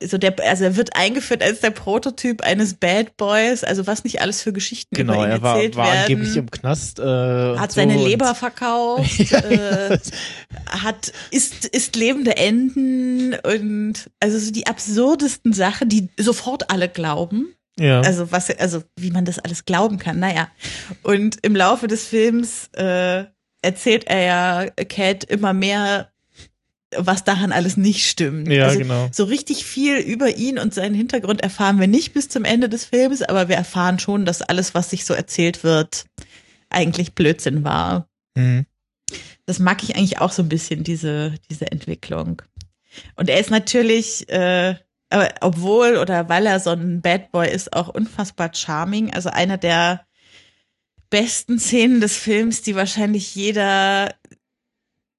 [0.04, 4.22] so der, also er wird eingeführt als der Prototyp eines Bad Boys, also was nicht
[4.22, 6.02] alles für Geschichten genau, über ihn er war, erzählt war werden.
[6.02, 7.00] angeblich im Knast.
[7.00, 9.40] Äh, hat so seine Leber verkauft, ja.
[9.40, 10.00] äh,
[10.70, 17.54] hat ist ist lebende Enden und also so die absurdesten Sachen, die sofort alle glauben.
[17.80, 18.02] Ja.
[18.02, 20.20] Also was, also wie man das alles glauben kann.
[20.20, 20.50] Naja.
[21.04, 23.26] Und im Laufe des Films äh,
[23.62, 26.10] erzählt er ja Cat immer mehr
[26.96, 28.48] was daran alles nicht stimmt.
[28.48, 29.10] Ja, also, genau.
[29.12, 32.86] So richtig viel über ihn und seinen Hintergrund erfahren wir nicht bis zum Ende des
[32.86, 36.06] Films, aber wir erfahren schon, dass alles, was sich so erzählt wird,
[36.70, 38.08] eigentlich Blödsinn war.
[38.36, 38.66] Mhm.
[39.46, 42.42] Das mag ich eigentlich auch so ein bisschen, diese, diese Entwicklung.
[43.16, 44.76] Und er ist natürlich, äh,
[45.42, 49.14] obwohl oder weil er so ein Bad Boy ist, auch unfassbar charming.
[49.14, 50.06] Also einer der
[51.10, 54.14] besten Szenen des Films, die wahrscheinlich jeder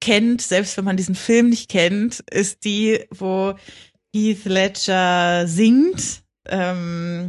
[0.01, 3.55] kennt, selbst wenn man diesen Film nicht kennt, ist die, wo
[4.15, 6.23] Heath Ledger singt.
[6.49, 7.29] Ähm,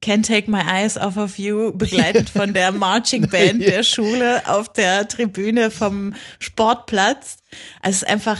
[0.00, 4.72] Can't Take My Eyes Off of You, begleitet von der Marching Band der Schule auf
[4.72, 7.38] der Tribüne vom Sportplatz.
[7.82, 8.38] Also es ist einfach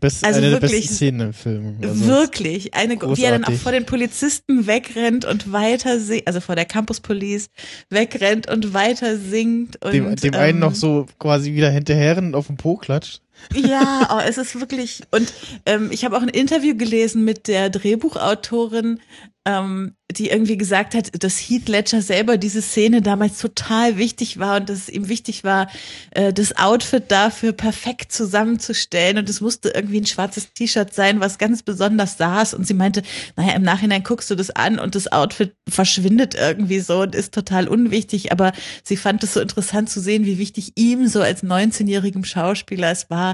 [0.00, 1.76] Best, also eine wirklich, der besten Szenen im Film.
[1.82, 2.74] Also wirklich.
[2.74, 3.22] Eine, großartig.
[3.22, 7.00] wie er dann auch vor den Polizisten wegrennt und weiter singt, also vor der Campus
[7.00, 7.48] Police
[7.90, 9.84] wegrennt und weiter singt.
[9.84, 13.20] Und, dem, dem ähm, einen noch so quasi wieder hinterher auf den Po klatscht.
[13.54, 15.02] Ja, oh, es ist wirklich.
[15.10, 15.32] Und
[15.64, 19.00] ähm, ich habe auch ein Interview gelesen mit der Drehbuchautorin,
[19.46, 24.60] ähm, die irgendwie gesagt hat, dass Heath Ledger selber diese Szene damals total wichtig war
[24.60, 25.68] und dass es ihm wichtig war,
[26.12, 31.38] äh, das Outfit dafür perfekt zusammenzustellen und es musste irgendwie ein schwarzes T-Shirt sein, was
[31.38, 33.02] ganz besonders saß und sie meinte,
[33.36, 37.34] naja, im Nachhinein guckst du das an und das Outfit verschwindet irgendwie so und ist
[37.34, 38.52] total unwichtig, aber
[38.84, 43.10] sie fand es so interessant zu sehen, wie wichtig ihm so als 19-jährigem Schauspieler es
[43.10, 43.25] war,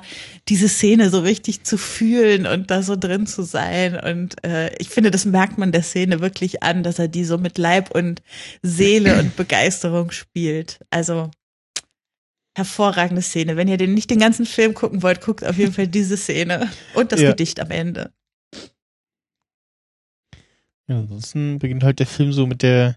[0.48, 4.88] diese Szene so richtig zu fühlen und da so drin zu sein und äh, ich
[4.88, 8.22] finde, das merkt man der Szene wirklich an, dass er die so mit Leib und
[8.62, 10.81] Seele und Begeisterung spielt.
[10.90, 11.31] Also
[12.57, 13.57] hervorragende Szene.
[13.57, 16.70] Wenn ihr den nicht den ganzen Film gucken wollt, guckt auf jeden Fall diese Szene
[16.94, 17.31] und das ja.
[17.31, 18.12] Gedicht am Ende.
[20.88, 22.96] Ja, ansonsten beginnt halt der Film so mit der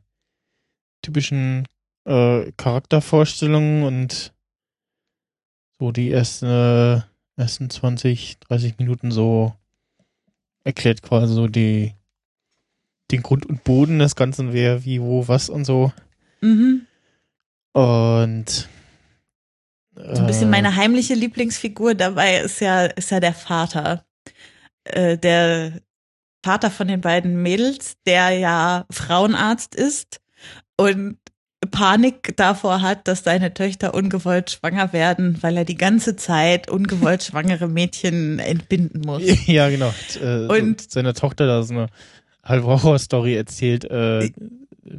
[1.01, 1.65] typischen
[2.05, 4.33] äh, Charaktervorstellung und
[5.79, 7.01] so die ersten, äh,
[7.37, 9.53] ersten 20, 30 Minuten so
[10.63, 11.93] erklärt quasi so die
[13.11, 15.91] den Grund und Boden des Ganzen, wer, wie, wo, was und so.
[16.41, 16.87] Mhm.
[17.73, 18.67] Und
[19.95, 24.05] so ein bisschen meine heimliche Lieblingsfigur dabei ist ja, ist ja der Vater.
[24.83, 25.81] Äh, der
[26.43, 30.19] Vater von den beiden Mädels, der ja Frauenarzt ist
[30.77, 31.17] und
[31.69, 37.23] Panik davor hat, dass seine Töchter ungewollt schwanger werden, weil er die ganze Zeit ungewollt
[37.25, 39.23] schwangere Mädchen entbinden muss.
[39.47, 39.93] Ja, genau.
[40.21, 41.87] Äh, und seiner Tochter da so eine
[42.43, 44.31] halbe Horror-Story erzählt äh,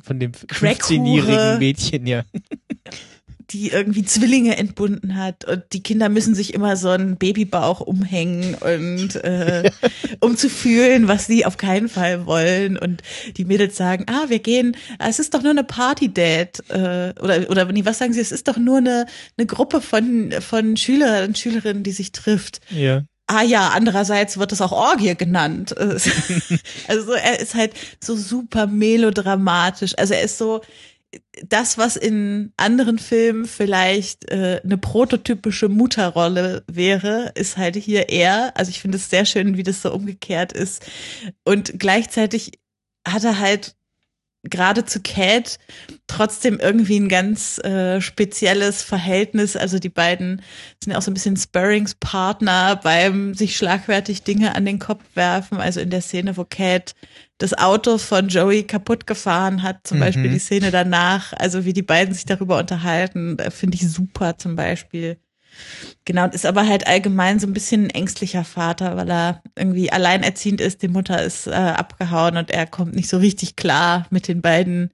[0.03, 2.23] von dem 15-jährigen Mädchen, ja
[3.51, 8.55] die irgendwie Zwillinge entbunden hat und die Kinder müssen sich immer so einen Babybauch umhängen
[8.55, 9.71] und äh,
[10.21, 13.03] um zu fühlen, was sie auf keinen Fall wollen und
[13.37, 17.65] die Mädels sagen, ah, wir gehen, es ist doch nur eine Party-Date äh, oder oder
[17.73, 19.07] nee, was sagen sie, es ist doch nur eine
[19.39, 22.61] eine Gruppe von von Schülerinnen und Schülerinnen, die sich trifft.
[22.71, 23.03] Ja.
[23.29, 25.75] Ah ja, andererseits wird es auch Orgie genannt.
[26.89, 29.95] also er ist halt so super melodramatisch.
[29.99, 30.61] Also er ist so,
[31.45, 38.57] das, was in anderen Filmen vielleicht äh, eine prototypische Mutterrolle wäre, ist halt hier eher.
[38.57, 40.85] Also ich finde es sehr schön, wie das so umgekehrt ist.
[41.45, 42.53] Und gleichzeitig
[43.07, 43.76] hat er halt
[44.51, 45.59] gerade zu Cat
[46.07, 49.57] trotzdem irgendwie ein ganz äh, spezielles Verhältnis.
[49.57, 50.43] Also die beiden
[50.83, 55.59] sind ja auch so ein bisschen Sparringspartner beim sich schlagfertig Dinge an den Kopf werfen.
[55.59, 56.95] Also in der Szene, wo Cat
[57.39, 60.03] das Auto von Joey kaputt gefahren hat, zum mhm.
[60.03, 64.57] Beispiel die Szene danach, also wie die beiden sich darüber unterhalten, finde ich super zum
[64.57, 65.19] Beispiel.
[66.05, 70.61] Genau, ist aber halt allgemein so ein bisschen ein ängstlicher Vater, weil er irgendwie alleinerziehend
[70.61, 74.43] ist, die Mutter ist äh, abgehauen und er kommt nicht so richtig klar mit den
[74.43, 74.91] beiden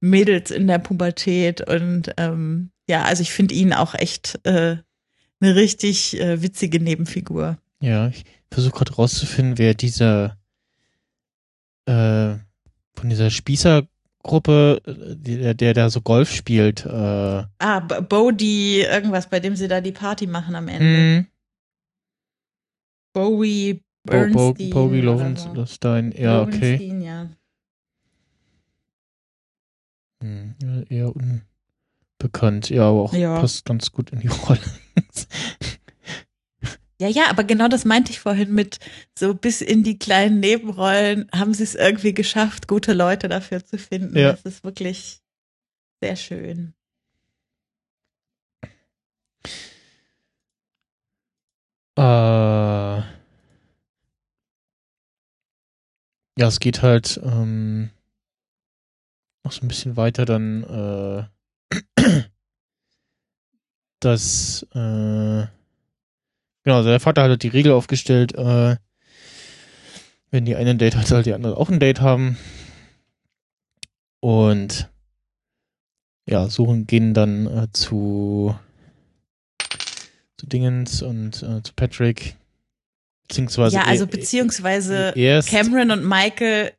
[0.00, 1.66] Mädels in der Pubertät.
[1.66, 4.76] Und ähm, ja, also ich finde ihn auch echt äh,
[5.40, 7.58] eine richtig äh, witzige Nebenfigur.
[7.80, 10.36] Ja, ich versuche gerade rauszufinden, wer dieser
[11.86, 12.36] äh,
[12.94, 13.30] von dieser
[14.20, 16.84] Spießergruppe, der, der da so Golf spielt.
[16.84, 21.22] Äh, ah, Bodie, irgendwas, bei dem sie da die Party machen am Ende.
[21.22, 21.26] Mm.
[23.12, 24.54] Bowie Bernstein.
[24.54, 26.76] Bo, Bo, Bowie Lowenstein, ja, okay.
[27.02, 27.30] Ja.
[30.22, 30.54] Hm,
[30.88, 31.12] eher
[32.20, 33.40] unbekannt, ja, aber auch ja.
[33.40, 34.60] passt ganz gut in die Rolle.
[37.00, 38.78] Ja, ja, aber genau das meinte ich vorhin mit
[39.18, 43.78] so bis in die kleinen Nebenrollen haben sie es irgendwie geschafft, gute Leute dafür zu
[43.78, 44.18] finden.
[44.18, 44.32] Ja.
[44.32, 45.22] Das ist wirklich
[46.02, 46.74] sehr schön.
[51.96, 53.06] Äh, ja,
[56.36, 57.88] es geht halt ähm,
[59.42, 61.30] noch so ein bisschen weiter dann,
[61.96, 62.02] äh,
[64.00, 65.46] dass äh,
[66.70, 68.76] Genau, also der Vater hat halt die Regel aufgestellt, äh,
[70.30, 72.38] wenn die eine ein Date hat, soll die andere auch ein Date haben.
[74.20, 74.88] Und
[76.28, 78.54] ja, suchen gehen dann äh, zu
[80.36, 82.36] zu Dingens und äh, zu Patrick.
[83.26, 86.70] Beziehungsweise ja, also beziehungsweise erst, Cameron und Michael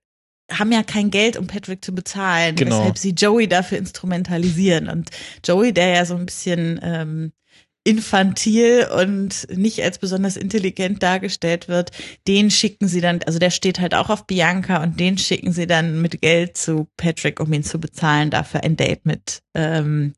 [0.49, 2.79] haben ja kein Geld, um Patrick zu bezahlen, genau.
[2.79, 4.87] weshalb sie Joey dafür instrumentalisieren.
[4.87, 5.09] Und
[5.43, 7.33] Joey, der ja so ein bisschen ähm,
[7.83, 11.91] infantil und nicht als besonders intelligent dargestellt wird,
[12.27, 15.65] den schicken sie dann, also der steht halt auch auf Bianca und den schicken sie
[15.65, 20.13] dann mit Geld zu Patrick, um ihn zu bezahlen, dafür ein Date mit ähm,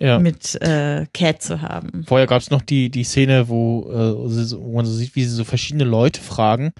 [0.00, 0.18] ja.
[0.18, 2.04] mit äh, Cat zu haben.
[2.06, 5.34] Vorher gab es noch die die Szene, wo, äh, wo man so sieht, wie sie
[5.34, 6.72] so verschiedene Leute fragen,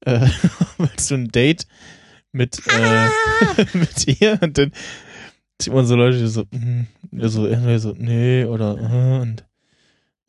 [0.00, 0.26] äh,
[0.78, 1.66] willst du ein Date
[2.32, 3.10] mit äh, ah!
[3.74, 4.72] mit ihr und dann
[5.60, 9.44] sieht man so Leute, die so, mm, so, so nee oder uh, und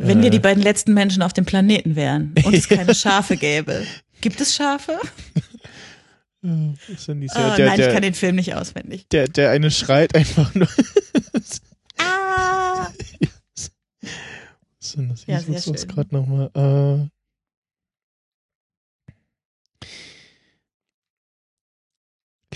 [0.08, 0.42] wenn wir die äh.
[0.42, 3.86] beiden letzten Menschen auf dem Planeten wären und es keine Schafe gäbe.
[4.22, 5.00] Gibt es Schafe?
[6.44, 9.08] Oh, der, nein, der, ich kann den Film nicht auswendig.
[9.10, 10.68] Der, der eine schreit einfach nur.
[12.00, 12.88] ah!
[13.52, 13.72] Was
[14.80, 15.22] ist denn das?
[15.22, 16.48] Ich ja, muss uns gerade nochmal.
[16.56, 17.08] Äh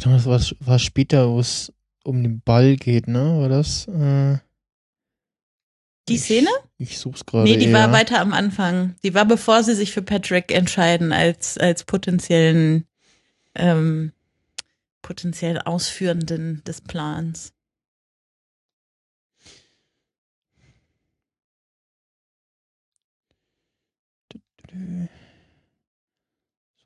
[0.02, 1.72] genau, das war, war später, wo es
[2.04, 3.40] um den Ball geht, ne?
[3.40, 3.88] War das?
[3.88, 4.40] Äh
[6.08, 6.50] die Szene?
[6.78, 7.46] Ich, ich such's gerade.
[7.46, 7.74] Nee, die eher.
[7.74, 8.96] war weiter am Anfang.
[9.04, 12.86] Die war bevor sie sich für Patrick entscheiden als, als potenziellen,
[13.56, 14.12] ähm,
[15.02, 17.54] potenziell Ausführenden des Plans.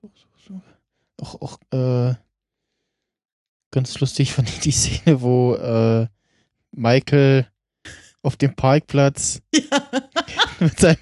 [0.02, 0.62] So, so, so.
[1.18, 2.16] Auch, auch, äh,
[3.72, 6.08] ganz lustig fand ich die Szene, wo, äh,
[6.72, 7.48] Michael
[8.22, 9.62] auf dem Parkplatz ja.
[10.60, 10.98] mit, seinem,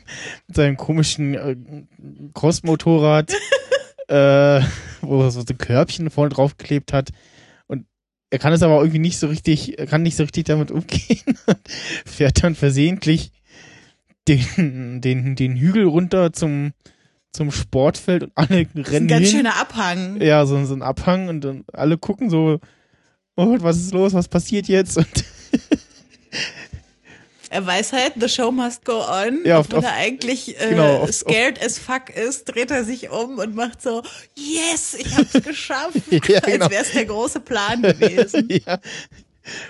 [0.48, 1.56] mit seinem komischen äh,
[2.34, 3.32] Crossmotorrad,
[4.08, 4.62] äh,
[5.02, 7.10] wo er so ein Körbchen vorne draufgeklebt hat.
[7.68, 7.86] Und
[8.30, 11.22] er kann es aber irgendwie nicht so richtig, er kann nicht so richtig damit umgehen.
[12.06, 13.32] fährt dann versehentlich
[14.28, 16.74] den, den, den Hügel runter zum,
[17.32, 18.70] zum Sportfeld und alle rennen.
[18.76, 19.38] Das ist ein ganz hin.
[19.38, 20.22] schöner Abhang.
[20.22, 22.60] Ja, so, so ein Abhang und dann alle gucken so,
[23.38, 24.98] oh, was ist los, was passiert jetzt?
[24.98, 25.26] Und
[27.50, 29.46] er weiß halt, the show must go on.
[29.46, 33.10] Ja, Obwohl oft, er eigentlich äh, genau, oft- scared as fuck ist, dreht er sich
[33.10, 34.04] um und macht so,
[34.36, 35.96] yes, ich hab's geschafft.
[36.12, 36.66] Ja, genau.
[36.66, 38.48] Als wär's der große Plan gewesen.
[38.66, 38.80] ja.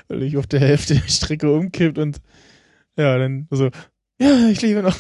[0.08, 2.18] Weil ich auf der Hälfte der Strecke umkippt und
[2.98, 3.70] ja, dann so,
[4.20, 4.98] ja, ich liebe noch.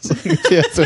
[0.00, 0.84] so ungefähr so.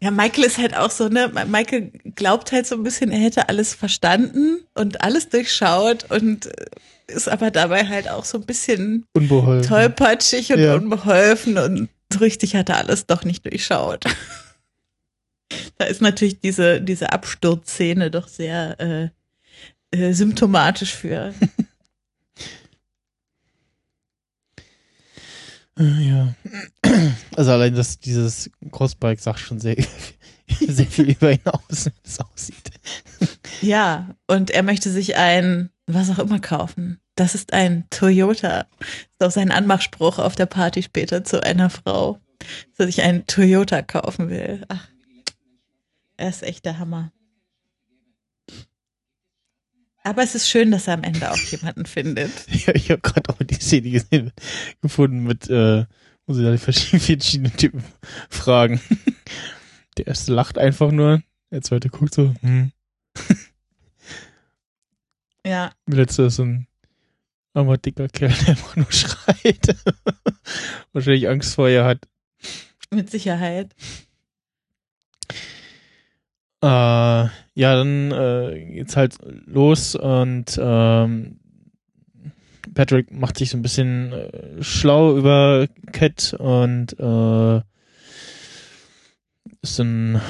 [0.00, 3.48] Ja, Michael ist halt auch so, ne, Michael glaubt halt so ein bisschen, er hätte
[3.48, 6.66] alles verstanden und alles durchschaut und äh,
[7.06, 9.68] ist aber dabei halt auch so ein bisschen Unbeholfen.
[9.68, 10.74] tollpatschig und Ja.
[10.74, 14.04] unbeholfen und so richtig hat er alles doch nicht durchschaut.
[15.78, 19.08] Da ist natürlich diese, diese Absturzszene doch sehr äh,
[19.96, 21.32] äh, symptomatisch für.
[25.78, 26.34] Äh, Ja.
[27.36, 29.76] Also allein das, dieses Crossbike sagt schon sehr,
[30.68, 32.70] sehr viel über ihn aus, wie es aussieht.
[33.60, 37.00] Ja, und er möchte sich ein, was auch immer kaufen.
[37.14, 38.66] Das ist ein Toyota.
[38.78, 42.20] Das ist auch sein Anmachspruch auf der Party später zu einer Frau,
[42.76, 44.64] dass sich einen Toyota kaufen will.
[44.68, 44.88] Ach,
[46.16, 47.12] er ist echt der Hammer.
[50.06, 52.30] Aber es ist schön, dass er am Ende auch jemanden findet.
[52.66, 54.32] Ja, ich habe gerade auch die Szene gesehen,
[54.82, 55.86] gefunden mit, äh,
[56.26, 57.82] wo sie da die verschiedenen Typen
[58.28, 58.80] fragen.
[59.96, 61.22] Der erste lacht einfach nur,
[61.52, 62.72] der zweite guckt so, hm.
[65.46, 66.66] Ja, Der letzte ist so ein
[67.52, 69.76] armer, dicker Kerl, der einfach nur schreit.
[70.92, 72.06] Wahrscheinlich Angst vor ihr hat.
[72.90, 73.74] mit Sicherheit.
[76.62, 79.16] Äh, ja, dann äh, geht's halt
[79.46, 81.38] los und ähm,
[82.72, 87.60] Patrick macht sich so ein bisschen äh, schlau über Cat und äh,
[89.60, 90.20] ist dann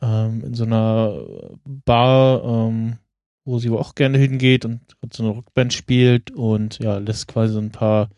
[0.00, 1.20] ähm, in so einer
[1.64, 2.98] Bar, ähm,
[3.46, 4.80] wo sie aber auch gerne hingeht und
[5.12, 8.10] so eine Rockband spielt und ja, lässt quasi so ein paar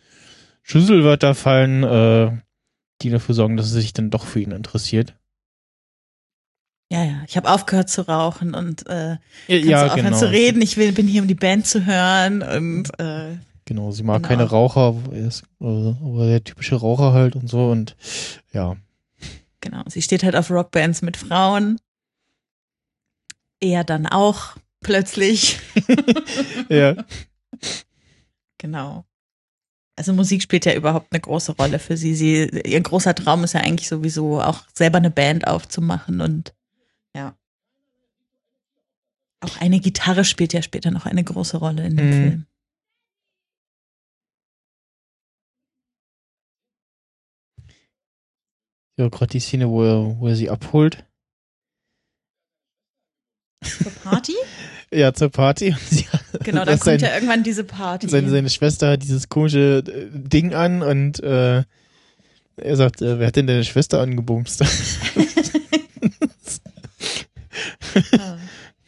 [0.62, 2.36] Schlüsselwörter fallen, äh,
[3.02, 5.14] die dafür sorgen, dass sie sich dann doch für ihn interessiert.
[6.90, 7.22] Ja, ja.
[7.26, 10.18] Ich habe aufgehört zu rauchen und äh, ja, aufhören genau.
[10.18, 10.62] zu reden.
[10.62, 14.28] Ich will, bin hier, um die Band zu hören und äh, Genau, sie mag Genau.
[14.28, 17.96] keine Raucher, er ist äh, aber der typische Raucher halt und so und
[18.52, 18.76] ja,
[19.60, 21.78] Genau, sie steht halt auf Rockbands mit Frauen.
[23.60, 24.56] Er dann auch
[24.88, 25.60] plötzlich.
[26.70, 26.96] ja,
[28.56, 29.04] Genau.
[29.96, 32.14] Also Musik spielt ja überhaupt eine große Rolle für sie.
[32.14, 32.48] sie.
[32.64, 36.54] Ihr großer Traum ist ja eigentlich sowieso auch selber eine Band aufzumachen und
[37.14, 37.36] ja.
[39.40, 42.12] Auch eine Gitarre spielt ja später noch eine große Rolle in dem Mhm.
[42.12, 42.46] Film.
[48.96, 51.04] ja gerade die Szene, wo er, wo er sie abholt,
[53.64, 54.34] Zur Party?
[54.92, 55.74] Ja zur Party
[56.44, 58.08] Genau, dann dass kommt sein, ja irgendwann diese Party.
[58.08, 61.62] seine, seine Schwester hat dieses komische äh, Ding an und äh,
[62.56, 64.64] er sagt, äh, wer hat denn deine Schwester angebumst?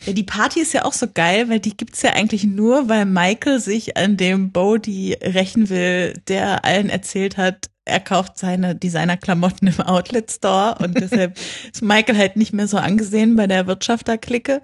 [0.06, 3.04] Ja, die Party ist ja auch so geil, weil die gibt's ja eigentlich nur, weil
[3.04, 9.68] Michael sich an dem Bodie rächen will, der allen erzählt hat, er kauft seine Designerklamotten
[9.68, 11.36] im Outlet Store und deshalb
[11.72, 14.62] ist Michael halt nicht mehr so angesehen bei der Wirtschafterklicke.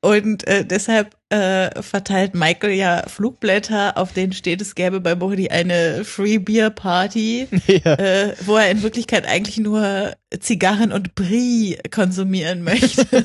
[0.00, 5.48] Und äh, deshalb äh, verteilt Michael ja Flugblätter, auf denen steht, es gäbe bei Bodhi
[5.48, 11.78] eine Free Beer Party, ja, äh, wo er in Wirklichkeit eigentlich nur Zigarren und Brie
[11.90, 13.06] konsumieren möchte.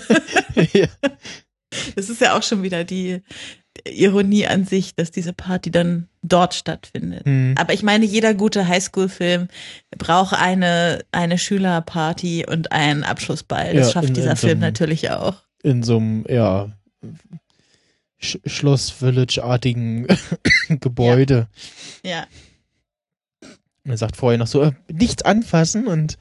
[0.73, 0.87] ja,
[1.95, 3.21] Das ist ja auch schon wieder die
[3.85, 7.25] Ironie an sich, dass diese Party dann dort stattfindet.
[7.25, 7.55] hm.
[7.57, 9.47] Aber ich meine, jeder gute Highschool-Film
[9.97, 13.73] braucht eine, eine Schülerparty und einen Abschlussball.
[13.73, 15.35] Das Ja, schafft in- dieser in so Film einem- natürlich auch.
[15.63, 16.69] in so einem, ja,
[18.19, 20.05] Sch Schloss-Village-artigen
[20.69, 21.47] Gebäude.
[22.03, 22.25] Ja.
[23.83, 26.13] Und er sagt vorher noch so, äh, nichts anfassen und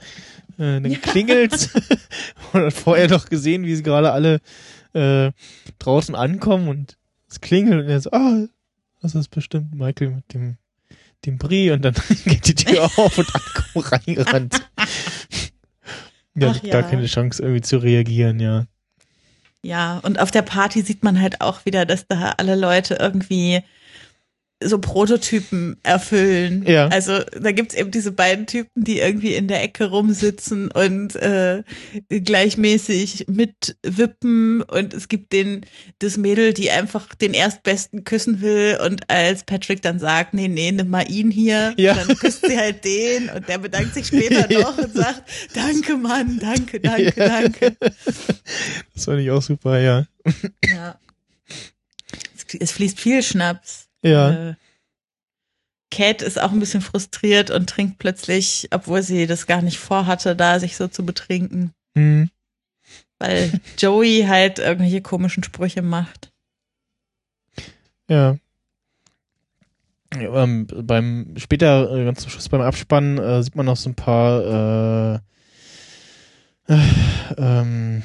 [0.58, 0.98] äh, dann Ja.
[0.98, 1.68] klingelt's.
[2.54, 4.40] und hat vorher noch gesehen, wie sie gerade alle
[4.94, 5.30] äh,
[5.78, 6.96] draußen ankommen und
[7.30, 8.46] es klingelt und er so, ah,
[9.00, 10.58] das ist bestimmt Michael mit dem
[11.24, 14.62] dem Brie und dann geht die Tür auf und alle kommen reingerannt.
[16.34, 16.82] ja, Ach gar ja.
[16.82, 18.66] keine Chance irgendwie zu reagieren, ja.
[19.62, 23.62] Ja, und auf der Party sieht man halt auch wieder, dass da alle Leute irgendwie
[24.62, 26.64] so Prototypen erfüllen.
[26.66, 26.88] Ja.
[26.88, 31.62] Also da gibt's eben diese beiden Typen, die irgendwie in der Ecke rumsitzen und äh,
[32.10, 35.64] gleichmäßig mitwippen und es gibt den
[35.98, 40.72] das Mädel, die einfach den Erstbesten küssen will und als Patrick dann sagt, nee, nee,
[40.72, 41.94] nimm mal ihn hier, Ja.
[41.94, 44.60] dann küsst sie halt den und der bedankt sich später Ja.
[44.62, 45.22] noch und sagt,
[45.54, 47.28] danke Mann, danke, danke, Ja.
[47.28, 47.76] danke.
[48.94, 50.06] Das fand ich auch super, ja.
[50.66, 50.98] Ja.
[52.36, 53.86] Es, es fließt viel Schnaps.
[54.02, 54.50] Ja.
[54.50, 54.54] Äh,
[55.90, 60.36] Cat ist auch ein bisschen frustriert und trinkt plötzlich, obwohl sie das gar nicht vorhatte,
[60.36, 61.72] da sich so zu betrinken.
[61.96, 62.30] Hm.
[63.18, 66.32] Weil Joey halt irgendwelche komischen Sprüche macht.
[68.08, 68.36] Ja.
[70.14, 73.90] ja ähm, beim später, äh, ganz zum Schluss beim Abspann, äh, sieht man noch so
[73.90, 75.16] ein paar
[76.68, 76.78] äh, äh,
[77.36, 78.02] ähm,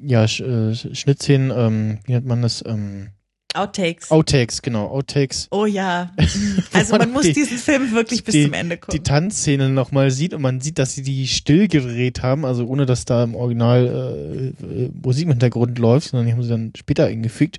[0.00, 2.64] ja, Sch äh, Schnittszenen, ähm, wie nennt man das?
[2.64, 3.10] Ähm,
[3.54, 4.10] Outtakes.
[4.10, 5.48] Outtakes, genau, Outtakes.
[5.50, 6.12] Oh ja.
[6.72, 8.92] Also man muss die, diesen Film wirklich bis die, zum Ende gucken.
[8.92, 12.86] Die Tanzszene nochmal sieht und man sieht, dass sie die still gedreht haben, also ohne
[12.86, 16.72] dass da im Original äh, äh, Musik im Hintergrund läuft, sondern die haben sie dann
[16.76, 17.58] später eingefügt.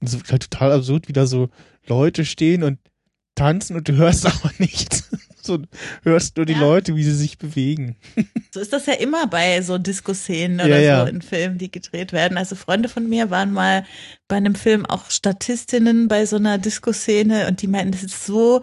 [0.00, 1.48] Und es wird halt total absurd, wie da so
[1.86, 2.78] Leute stehen und
[3.34, 5.08] tanzen und du hörst aber nichts.
[5.42, 5.58] so
[6.02, 6.60] hörst nur die Ja.
[6.60, 7.96] Leute, wie sie sich bewegen.
[8.52, 11.00] So ist das ja immer bei so Disco-Szenen oder ja.
[11.00, 12.38] so in Filmen, die gedreht werden.
[12.38, 13.84] Also Freunde von mir waren mal
[14.28, 18.62] bei einem Film auch Statistinnen bei so einer Disco-Szene und die meinten, das ist so,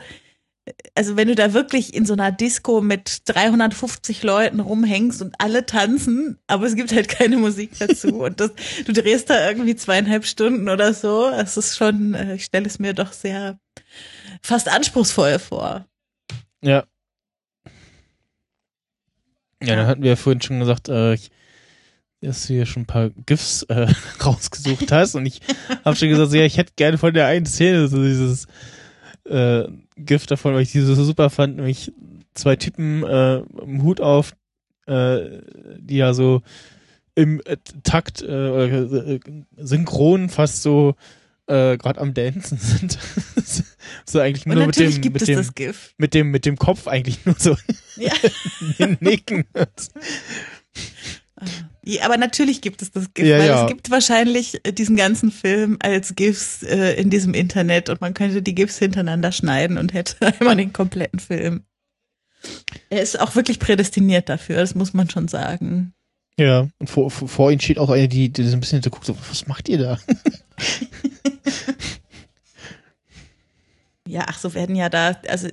[0.95, 5.65] also wenn du da wirklich in so einer Disco mit 350 Leuten rumhängst und alle
[5.65, 8.51] tanzen, aber es gibt halt keine Musik dazu und das,
[8.85, 12.79] du drehst da irgendwie zweieinhalb Stunden oder so, das ist schon, äh, ich stelle es
[12.79, 13.59] mir doch sehr
[14.41, 15.85] fast anspruchsvoll vor.
[16.61, 16.83] Ja.
[19.61, 21.17] Ja, dann hatten wir ja vorhin schon gesagt, äh,
[22.21, 23.87] dass du hier schon ein paar GIFs äh,
[24.23, 25.41] rausgesucht hast und ich
[25.83, 28.47] habe schon gesagt, so, ja, ich hätte gerne von der einen Szene so dieses
[29.25, 29.65] äh,
[29.95, 31.91] GIF davon, weil ich die so super fand, nämlich
[32.33, 34.33] zwei Typen äh, im Hut auf,
[34.85, 35.41] äh,
[35.77, 36.41] die ja so
[37.15, 39.19] im äh, Takt äh, äh,
[39.57, 40.95] synchron fast so
[41.47, 42.97] äh, gerade am Dancen sind.
[44.05, 45.45] So eigentlich nur mit dem gibt mit dem
[45.97, 47.55] mit dem mit dem Kopf eigentlich nur so
[47.97, 48.13] Ja.
[48.99, 49.45] nicken.
[51.85, 53.61] Ja, aber natürlich gibt es das GIF, Ja, weil ja.
[53.63, 58.13] es gibt wahrscheinlich äh, diesen ganzen Film als GIFs äh, in diesem Internet und man
[58.13, 61.63] könnte die GIFs hintereinander schneiden und hätte einmal den kompletten Film.
[62.89, 65.93] Er ist auch wirklich prädestiniert dafür, das muss man schon sagen.
[66.37, 68.89] Ja, und vor, vor, vor ihnen steht auch eine, die, die so ein bisschen so
[68.89, 69.97] guckt, so, was macht ihr da?
[74.09, 75.47] Ja, ach so werden ja da, also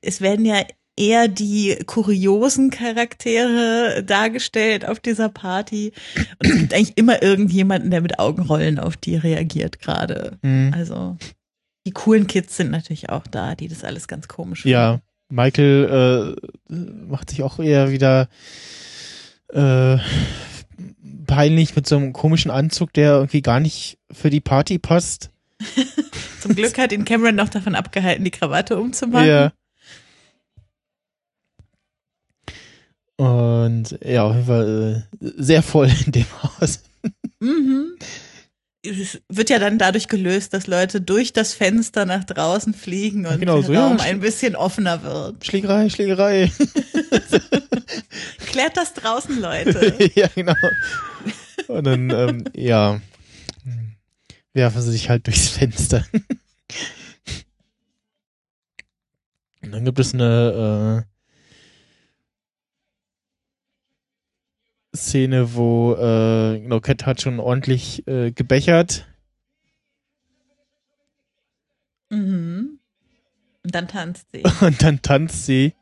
[0.00, 0.62] es werden ja
[0.96, 5.92] eher die kuriosen Charaktere dargestellt auf dieser Party
[6.38, 10.38] und es gibt eigentlich immer irgendjemanden, der mit Augenrollen auf die reagiert gerade.
[10.42, 10.72] Hm.
[10.74, 11.16] Also
[11.86, 15.00] die coolen Kids sind natürlich auch da, die das alles ganz komisch Ja,
[15.30, 16.36] Michael
[16.68, 18.28] äh, macht sich auch eher wieder
[19.48, 19.96] äh,
[21.26, 25.31] peinlich mit so einem komischen Anzug, der irgendwie gar nicht für die Party passt.
[26.40, 29.28] Zum Glück hat ihn Cameron noch davon abgehalten, die Krawatte umzumachen.
[29.28, 29.52] Ja.
[33.16, 36.82] Und ja, auf jeden Fall äh, sehr voll in dem Haus.
[37.40, 37.96] Mhm.
[38.84, 43.38] Es wird ja dann dadurch gelöst, dass Leute durch das Fenster nach draußen fliegen und
[43.38, 45.46] genau, der so, ja, Raum sch- ein bisschen offener wird.
[45.46, 46.50] Schlägerei, Schlägerei.
[48.46, 49.94] Klärt das draußen, Leute.
[50.16, 50.56] ja, genau.
[51.68, 53.00] Und dann, ähm, ja,
[54.54, 56.04] werfen sie sich halt durchs Fenster.
[59.62, 61.06] Und dann gibt es eine
[64.94, 69.06] äh, Szene, wo äh, genau, Cat hat schon ordentlich äh, gebechert.
[72.10, 72.78] Mhm.
[73.64, 75.74] Und dann tanzt sie Und dann tanzt sie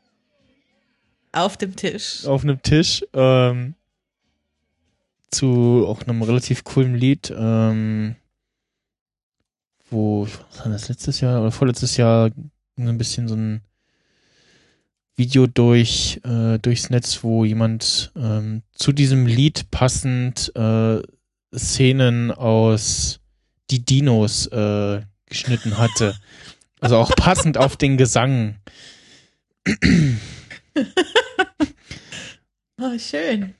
[1.33, 2.25] auf dem Tisch.
[2.25, 3.75] auf einem Tisch ähm,
[5.29, 8.15] zu auch einem relativ coolen Lied, ähm,
[9.91, 12.31] wo, was war das letztes Jahr oder vorletztes Jahr
[12.77, 13.61] ein bisschen so ein
[15.15, 21.01] Video durch äh, durchs Netz, wo jemand ähm, zu diesem Lied passend äh,
[21.55, 23.19] Szenen aus
[23.69, 26.15] die Dinos äh, geschnitten hatte.
[26.79, 28.55] Also auch passend auf den Gesang.
[32.79, 33.53] Oh, schön.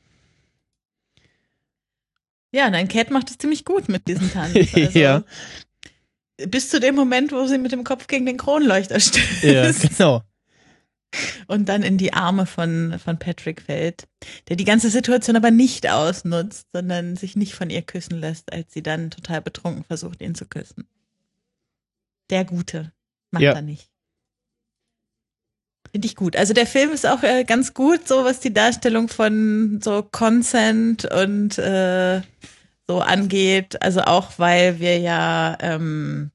[2.51, 4.53] Ja, nein, Cat macht es ziemlich gut mit diesem Tanz.
[4.73, 5.23] Also, Ja.
[6.47, 10.21] Bis zu dem Moment, wo sie mit dem Kopf gegen den Kronleuchter stößt Ja, genau.
[11.47, 14.07] und dann in die Arme von, von Patrick fällt,
[14.49, 18.73] der die ganze Situation aber nicht ausnutzt, sondern sich nicht von ihr küssen lässt, als
[18.73, 20.87] sie dann total betrunken versucht, ihn zu küssen.
[22.29, 22.91] Der Gute
[23.31, 23.53] macht Ja.
[23.53, 23.89] er nicht.
[25.91, 26.37] Finde ich gut.
[26.37, 31.03] Also der Film ist auch äh, ganz gut, so was die Darstellung von so Consent
[31.03, 32.21] und äh,
[32.91, 33.81] so angeht.
[33.81, 36.31] Also auch, weil wir ja, ähm,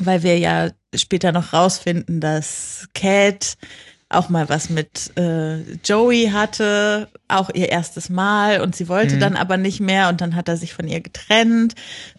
[0.00, 3.56] weil wir ja später noch rausfinden, dass Cat
[4.08, 8.60] auch mal was mit äh, Joey hatte, auch ihr erstes Mal.
[8.60, 9.20] Und sie wollte Mhm.
[9.20, 10.08] dann aber nicht mehr.
[10.08, 11.74] Und dann hat er sich von ihr getrennt,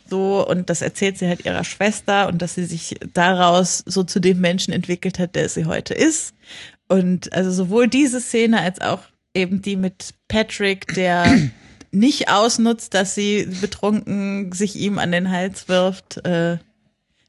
[0.10, 0.46] so.
[0.48, 2.28] Und das erzählt sie halt ihrer Schwester.
[2.28, 6.34] Und dass sie sich daraus so zu dem Menschen entwickelt hat, der sie heute ist.
[6.90, 9.00] Und also sowohl diese Szene als auch
[9.34, 11.26] eben die mit Patrick, der
[11.92, 16.18] nicht ausnutzt, dass sie betrunken sich ihm an den Hals wirft.
[16.26, 16.58] Äh,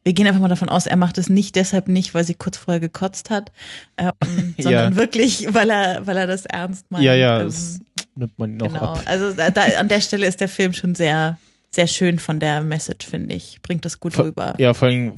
[0.05, 2.57] wir gehen einfach mal davon aus, er macht es nicht deshalb nicht, weil sie kurz
[2.57, 3.53] vorher gekotzt hat,
[3.99, 4.13] ähm,
[4.59, 4.97] sondern Ja.
[4.97, 7.05] wirklich, weil er, weil er das ernst meint.
[7.05, 7.81] Ja, ja, Ähm, das
[8.15, 8.81] nimmt man noch genau.
[8.95, 9.03] ab.
[9.07, 9.49] Also da,
[9.79, 11.39] an der Stelle ist der Film schon sehr,
[11.71, 13.61] sehr schön von der Message, finde ich.
[13.63, 14.55] Bringt das gut Ver- rüber.
[14.59, 15.13] Ja, vor allem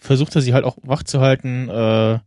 [0.00, 2.18] versucht er sie halt auch wach zu halten, äh,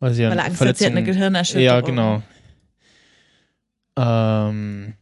[0.00, 1.64] weil sie ja weil er Angst hat, sie hat eine Gehirnerschütterung.
[1.64, 2.22] Ja, genau.
[3.96, 4.94] Ähm,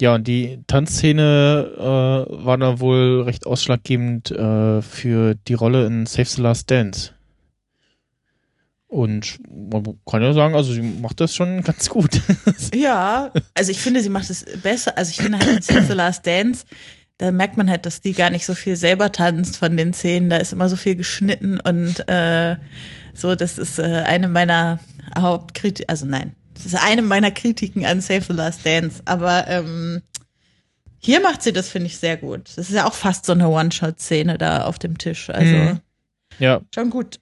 [0.00, 6.06] ja, und die Tanzszene äh, war da wohl recht ausschlaggebend äh, für die Rolle in
[6.06, 7.12] Save the Last Dance.
[8.88, 12.20] Und man kann ja sagen, also sie macht das schon ganz gut.
[12.74, 14.96] Ja, also ich finde, sie macht es besser.
[14.98, 16.64] Also ich finde halt in Save the Last Dance,
[17.18, 20.30] da merkt man halt, dass die gar nicht so viel selber tanzt von den Szenen.
[20.30, 22.56] Da ist immer so viel geschnitten und äh,
[23.14, 24.80] so, das ist äh, eine meiner
[25.16, 29.02] Hauptkritiken, also nein, das ist eine meiner Kritiken an Save the Last Dance.
[29.04, 30.02] Aber ähm,
[30.98, 32.48] hier macht sie das, finde ich, sehr gut.
[32.56, 35.28] Das ist ja auch fast so eine One-Shot-Szene da auf dem Tisch.
[35.30, 35.80] Also Mhm.
[36.38, 37.20] ja, schon gut.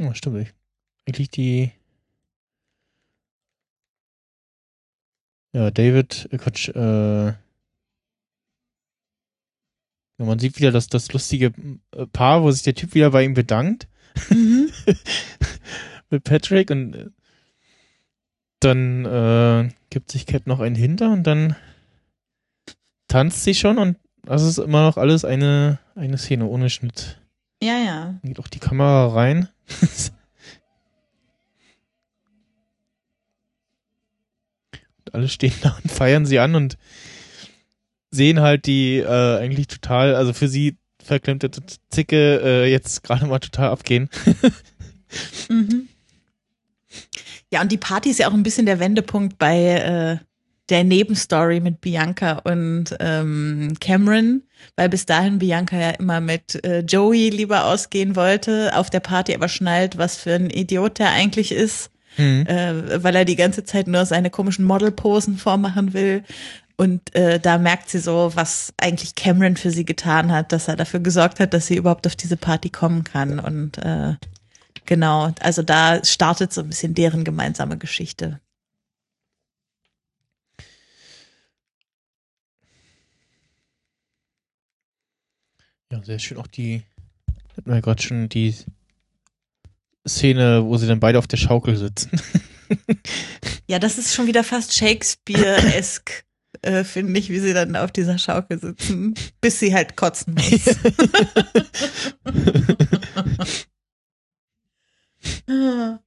[0.00, 0.38] oh, stimmt.
[0.48, 0.54] Ich-
[1.06, 1.72] Eigentlich die.
[5.54, 7.36] Ja, David, äh, Quatsch, äh, ja,
[10.18, 11.52] man sieht wieder das, das lustige
[11.94, 13.86] äh, Paar, wo sich der Typ wieder bei ihm bedankt.
[14.30, 14.70] Mhm.
[16.10, 17.10] mit Patrick und äh,
[18.60, 21.56] dann äh, gibt sich Cap noch einen hinter und dann
[23.08, 27.20] tanzt sie schon und das ist immer noch alles eine, eine Szene ohne Schnitt.
[27.62, 28.14] Ja, ja.
[28.22, 29.48] Dann geht auch die Kamera rein.
[34.72, 36.78] und alle stehen da und feiern sie an und
[38.10, 41.50] sehen halt die äh, eigentlich total, also für sie verklemmte
[41.90, 44.08] Zicke äh, jetzt gerade mal total abgehen.
[45.50, 45.88] Mhm.
[47.52, 49.58] Ja, und die Party ist ja auch ein bisschen der Wendepunkt bei
[50.20, 50.24] äh,
[50.70, 54.42] der Nebenstory mit Bianca und ähm, Cameron,
[54.76, 59.34] weil bis dahin Bianca ja immer mit äh, Joey lieber ausgehen wollte, auf der Party
[59.34, 62.46] aber schnallt, was für ein Idiot er eigentlich ist, Mhm.
[62.46, 66.24] äh, weil er die ganze Zeit nur seine komischen Modelposen vormachen will.
[66.82, 70.74] Und äh, da merkt sie so, was eigentlich Cameron für sie getan hat, dass er
[70.74, 73.38] dafür gesorgt hat, dass sie überhaupt auf diese Party kommen kann.
[73.38, 74.16] Und äh,
[74.84, 78.40] genau, also da startet so ein bisschen deren gemeinsame Geschichte.
[85.92, 86.38] Ja, sehr schön.
[86.38, 86.82] Auch die,
[87.56, 88.56] hatten wir ja gerade schon die
[90.08, 92.10] Szene, wo sie dann beide auf der Schaukel sitzen.
[93.68, 96.24] Ja, das ist schon wieder fast Shakespeare-esk,
[96.62, 100.76] äh, finde ich, wie sie dann auf dieser Schaukel sitzen, bis sie halt kotzen muss.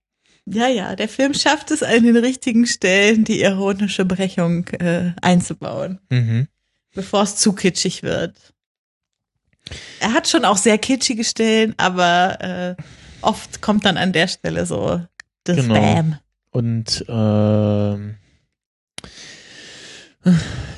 [0.48, 6.00] Ja, ja, der Film schafft es an den richtigen Stellen, die ironische Brechung äh, einzubauen,
[6.10, 6.48] mhm.
[6.94, 8.54] bevor es zu kitschig wird.
[10.00, 12.76] Er hat schon auch sehr kitschige Stellen, aber äh,
[13.22, 15.02] oft kommt dann an der Stelle so
[15.46, 15.74] das Genau.
[15.74, 16.20] Bam.
[16.52, 18.16] Und ähm,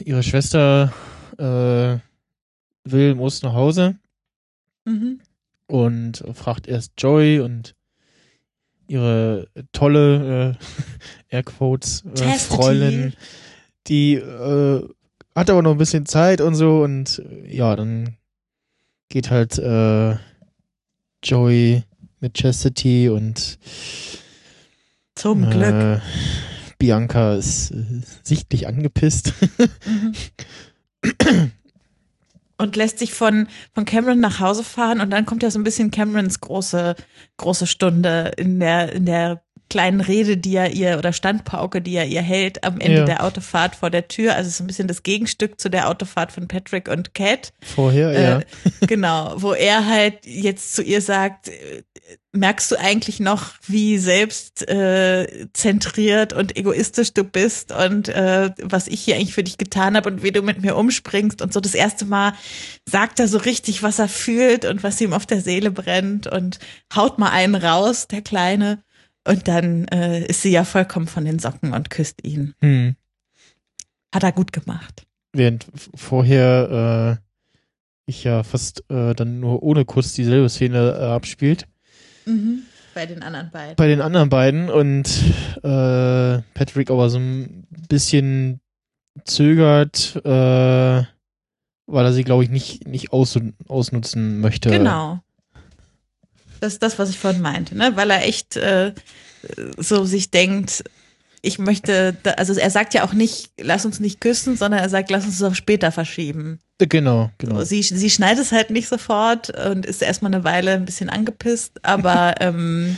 [0.04, 0.94] ihre Schwester
[1.38, 1.98] äh,
[2.90, 3.96] will, muss nach Hause
[4.86, 5.20] Mhm.
[5.68, 7.76] und fragt erst Joy und
[8.88, 10.58] ihre tolle
[11.30, 12.38] äh, Airquotes äh.
[12.38, 13.14] Freundin,
[13.88, 14.88] die äh,
[15.36, 18.16] hat aber noch ein bisschen Zeit und so und äh, ja, dann
[19.10, 20.16] geht halt äh,
[21.24, 21.84] Joey
[22.22, 23.60] mit Chastity und
[25.16, 26.02] Zum Glück.
[26.78, 27.84] Bianca ist äh,
[28.24, 29.34] sichtlich angepisst.
[29.86, 30.14] Mhm.
[32.60, 35.64] Und lässt sich von, von Cameron nach Hause fahren und dann kommt ja so ein
[35.64, 36.96] bisschen Camerons große,
[37.38, 42.06] große Stunde in der, in der kleinen Rede, die er ihr oder Standpauke, die er
[42.08, 43.06] ihr hält am Ende Ja.
[43.06, 44.34] der Autofahrt vor der Tür.
[44.34, 47.54] Also so ein bisschen das Gegenstück zu der Autofahrt von Patrick und Cat.
[47.62, 48.40] Vorher, ja.
[48.40, 48.46] Äh,
[48.88, 51.52] genau, wo er halt jetzt zu ihr sagt,
[52.32, 58.88] merkst du eigentlich noch, wie selbst äh, zentriert und egoistisch du bist und äh, was
[58.88, 61.60] ich hier eigentlich für dich getan habe und wie du mit mir umspringst und so
[61.60, 62.34] das erste Mal
[62.88, 66.60] sagt er so richtig, was er fühlt und was ihm auf der Seele brennt und
[66.96, 68.84] haut mal einen raus, der Kleine.
[69.28, 72.54] Und dann äh, ist sie ja vollkommen von den Socken und küsst ihn.
[72.62, 72.96] Hm.
[74.14, 75.06] Hat er gut gemacht.
[75.34, 77.20] Während vorher
[78.08, 81.68] ich ja fast äh, dann nur ohne Kuss dieselbe Szene äh, abspielt.
[82.28, 82.64] Mhm.
[82.94, 83.76] Bei den anderen beiden.
[83.76, 85.08] Bei den anderen beiden und
[85.58, 88.60] äh, Patrick aber so ein bisschen
[89.24, 94.70] zögert, äh, weil er sie, glaube ich, nicht, nicht aus, ausnutzen möchte.
[94.70, 95.20] Genau.
[96.60, 97.96] Das ist das, was ich vorhin meinte, ne?
[97.96, 98.94] Weil er echt äh,
[99.78, 100.84] so sich denkt,
[101.42, 104.90] ich möchte, da, also er sagt ja auch nicht, lass uns nicht küssen, sondern er
[104.90, 106.60] sagt, lass uns es auf später verschieben.
[106.80, 107.64] Genau, genau.
[107.64, 111.84] Sie, sie schneidet es halt nicht sofort und ist erstmal eine Weile ein bisschen angepisst,
[111.84, 112.98] aber, ähm,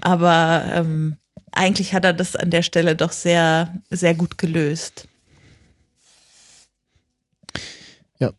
[0.00, 1.16] aber ähm,
[1.52, 5.08] eigentlich hat er das an der Stelle doch sehr, sehr gut gelöst.
[8.18, 8.32] Ja.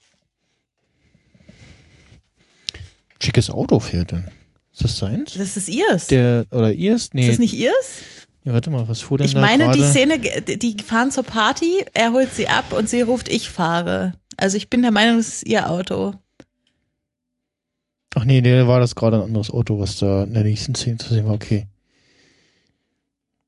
[3.20, 4.30] Schickes Auto fährt dann.
[4.72, 5.34] Ist das seins?
[5.34, 6.08] Das ist ihrs.
[6.08, 7.10] Der, oder ihrs?
[7.14, 7.24] Nee.
[7.24, 8.02] Ist das nicht ihrs?
[8.44, 9.92] Ja, warte mal, was fuhr denn Ich da meine, die gerade?
[9.92, 14.14] Szene, die fahren zur Party, er holt sie ab und sie ruft, ich fahre.
[14.42, 16.16] Also ich bin der Meinung, es ist ihr Auto.
[18.16, 20.98] Ach nee, nee, war das gerade ein anderes Auto, was da in der nächsten Szene
[20.98, 21.36] zu sehen war.
[21.36, 21.68] Okay.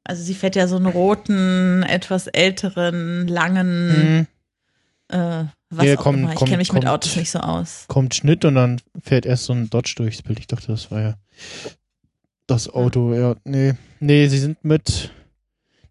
[0.03, 4.27] Also sie fährt ja so einen roten, etwas älteren, langen,
[5.11, 5.17] Hm.
[5.19, 6.29] äh, was Ja, auch komm, immer.
[6.29, 6.93] Ich komm, kenne mich mit kommt.
[6.93, 7.85] Autos nicht so aus.
[7.87, 10.39] Kommt Schnitt und dann fährt erst so ein Dodge durchs Bild.
[10.39, 11.13] Ich dachte, das war ja
[12.45, 13.13] das Auto.
[13.15, 13.73] Ja, nee.
[13.99, 15.09] Nee, sie sind mit.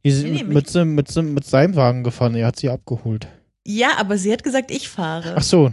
[0.04, 2.34] Die sind Nee, nee, mit, mit, mit, mit seinem Wagen gefahren.
[2.36, 3.26] Er hat sie abgeholt.
[3.66, 5.34] Ja, aber sie hat gesagt, ich fahre.
[5.36, 5.72] Ach so.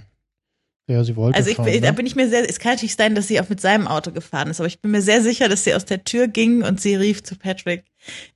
[0.87, 1.81] Ja, sie wollte also ich, fahren.
[1.81, 1.93] da ne?
[1.93, 4.49] bin ich mir sehr, es kann natürlich sein, dass sie auch mit seinem Auto gefahren
[4.49, 6.95] ist, aber ich bin mir sehr sicher, dass sie aus der Tür ging und sie
[6.95, 7.85] rief zu Patrick,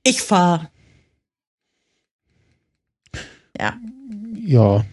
[0.04, 0.70] ich fahre.
[3.58, 3.76] Ja.
[4.36, 4.84] Ja.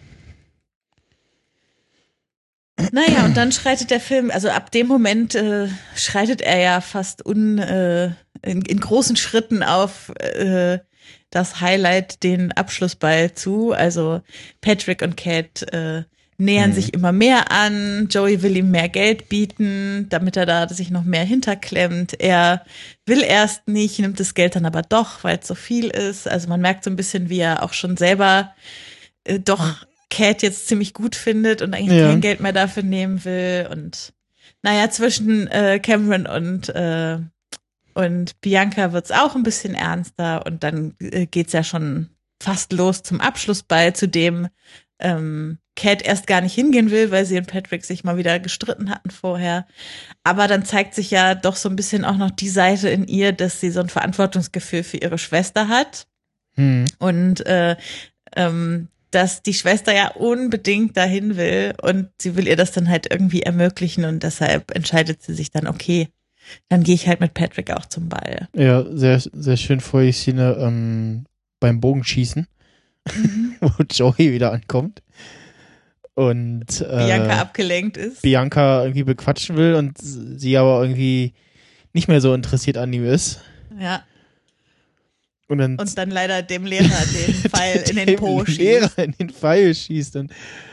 [2.90, 7.24] Naja, und dann schreitet der Film, also ab dem Moment äh, schreitet er ja fast
[7.24, 8.06] un, äh,
[8.44, 10.80] in, in großen Schritten auf äh,
[11.32, 13.72] das Highlight, den Abschlussball zu.
[13.72, 14.20] Also
[14.60, 16.04] Patrick und Kat äh,
[16.38, 16.74] nähern Mhm.
[16.74, 18.08] sich immer mehr an.
[18.10, 22.20] Joey will ihm mehr Geld bieten, damit er da sich noch mehr hinterklemmt.
[22.20, 22.64] Er
[23.06, 26.28] will erst nicht, nimmt das Geld dann aber doch, weil es so viel ist.
[26.28, 28.52] Also man merkt so ein bisschen, wie er auch schon selber
[29.24, 29.74] äh, doch
[30.10, 32.08] Cat jetzt ziemlich gut findet und eigentlich Ja.
[32.10, 33.68] kein Geld mehr dafür nehmen will.
[33.72, 34.12] Und
[34.62, 37.18] naja, zwischen äh, Cameron und, äh,
[37.94, 42.10] und Bianca wird's auch ein bisschen ernster und dann äh, geht's ja schon
[42.42, 44.48] fast los zum Abschlussball, zu dem
[44.98, 48.90] ähm, Cat erst gar nicht hingehen will, weil sie und Patrick sich mal wieder gestritten
[48.90, 49.66] hatten vorher.
[50.22, 53.32] Aber dann zeigt sich ja doch so ein bisschen auch noch die Seite in ihr,
[53.32, 56.06] dass sie so ein Verantwortungsgefühl für ihre Schwester hat
[56.56, 56.84] Hm.
[56.98, 57.76] und äh,
[58.36, 63.10] ähm, dass die Schwester ja unbedingt dahin will und sie will ihr das dann halt
[63.10, 66.08] irgendwie ermöglichen und deshalb entscheidet sie sich dann, okay,
[66.68, 68.48] dann gehe ich halt mit Patrick auch zum Ball.
[68.54, 71.24] Ja, sehr, sehr schön vorher die Szene ähm,
[71.60, 72.46] beim Bogenschießen,
[73.60, 75.02] wo Joey wieder ankommt.
[76.14, 78.22] Und äh, Bianca abgelenkt ist.
[78.22, 81.32] Bianca irgendwie bequatschen will und sie aber irgendwie
[81.94, 83.40] nicht mehr so interessiert an ihm ist.
[83.78, 84.02] Ja.
[85.48, 88.98] Und dann Und dann leider dem Lehrer den Pfeil in den dem Po Lehrer schießt.
[88.98, 90.32] in den Pfeil schießt und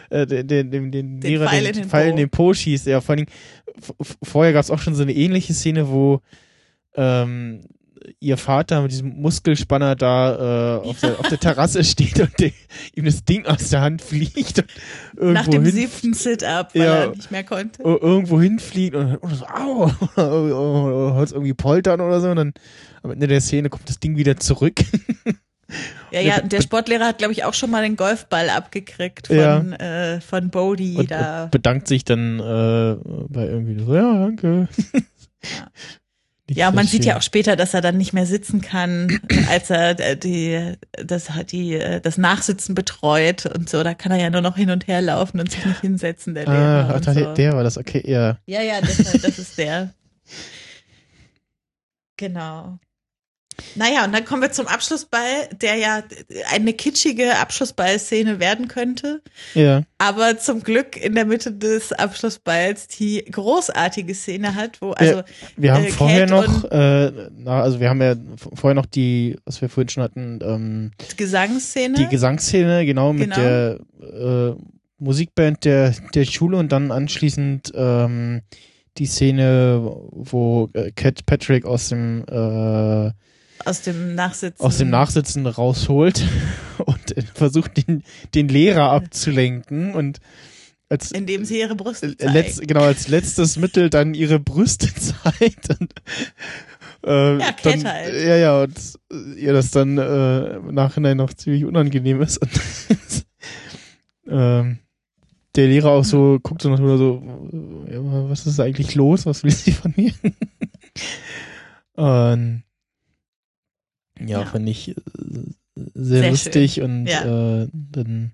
[0.09, 2.87] äh, den, den, den, den Lehrer Pfeil den, in den Pfeil in den Po schießt.
[2.87, 3.37] Ja, vor allen Dingen,
[4.23, 6.21] vorher gab es auch schon so eine ähnliche Szene, wo
[6.95, 7.61] ähm,
[8.21, 12.51] ihr Vater mit diesem Muskelspanner da äh, auf, der, auf der Terrasse steht und der,
[12.95, 14.63] ihm das Ding aus der Hand fliegt
[15.19, 16.95] Nach dem siebten Sit-Up, weil Ja.
[17.03, 17.83] er nicht mehr konnte.
[17.83, 22.53] ir- irgendwo hinfliegt und, und so, au, hört irgendwie poltern oder so und dann
[23.03, 24.75] am Ende der Szene kommt das Ding wieder zurück.
[26.11, 29.59] Ja, ja, der Sportlehrer hat, glaube ich, auch schon mal den Golfball abgekriegt von, Ja.
[30.15, 31.45] äh, von Bodie und, da.
[31.45, 32.95] und bedankt sich dann äh,
[33.29, 34.67] bei irgendwie so, ja, danke.
[36.51, 39.69] Ja, so man sieht ja auch später, dass er dann nicht mehr sitzen kann, als
[39.69, 43.83] er äh, die, das, die, äh, das Nachsitzen betreut und so.
[43.83, 46.45] Da kann er ja nur noch hin und her laufen und sich nicht hinsetzen, der
[46.45, 46.89] Lehrer.
[46.89, 47.33] Ah, ach, so.
[47.33, 48.37] der war das, okay, ja.
[48.47, 49.93] Ja, ja, das, das ist der.
[52.17, 52.79] Genau.
[53.75, 56.03] Naja, und dann kommen wir zum Abschlussball, der ja
[56.53, 59.21] eine kitschige Abschlussballszene werden könnte,
[59.53, 65.23] Ja, aber zum Glück in der Mitte des Abschlussballs die großartige Szene hat, wo also
[65.57, 68.15] wir haben Äh, vorher Cat noch, äh, na, also wir haben ja
[68.53, 71.95] vorher noch die, was wir vorhin schon hatten, ähm, Gesangsszene.
[71.95, 73.35] die Gesangsszene, genau, mit Genau.
[73.35, 74.55] der äh,
[74.99, 78.41] Musikband der, der Schule und dann anschließend ähm,
[78.97, 79.79] die Szene,
[80.11, 83.11] wo äh, Cat Patrick aus dem äh,
[83.65, 84.65] aus dem Nachsitzen.
[84.65, 86.23] aus dem Nachsitzen rausholt
[86.85, 88.03] und versucht den,
[88.33, 90.19] den Lehrer abzulenken und
[90.89, 92.33] als indem sie ihre Brüste zeigen.
[92.33, 95.93] letzt, genau als letztes Mittel dann ihre Brüste zeigt und
[97.05, 98.13] äh, Ja, dann, halt.
[98.13, 98.75] ja ja und
[99.37, 102.51] ihr das dann äh, im Nachhinein noch ziemlich unangenehm ist und
[104.27, 104.79] ähm,
[105.55, 107.21] der Lehrer auch so guckt so nach mir so,
[107.91, 107.99] ja,
[108.29, 109.25] was ist eigentlich los?
[109.25, 110.13] Was will sie von mir?
[111.93, 112.63] und
[114.19, 114.45] ja, Ja.
[114.45, 114.93] fand ich äh,
[115.75, 116.83] sehr, Sehr lustig schön.
[116.83, 117.61] und Ja.
[117.63, 118.31] äh, dann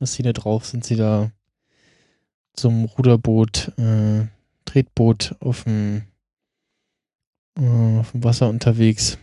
[0.00, 1.30] ist sie da drauf, sind sie da
[2.54, 4.26] zum Ruderboot, äh,
[4.64, 6.02] Tretboot auf dem,
[7.58, 9.18] äh, auf dem Wasser unterwegs.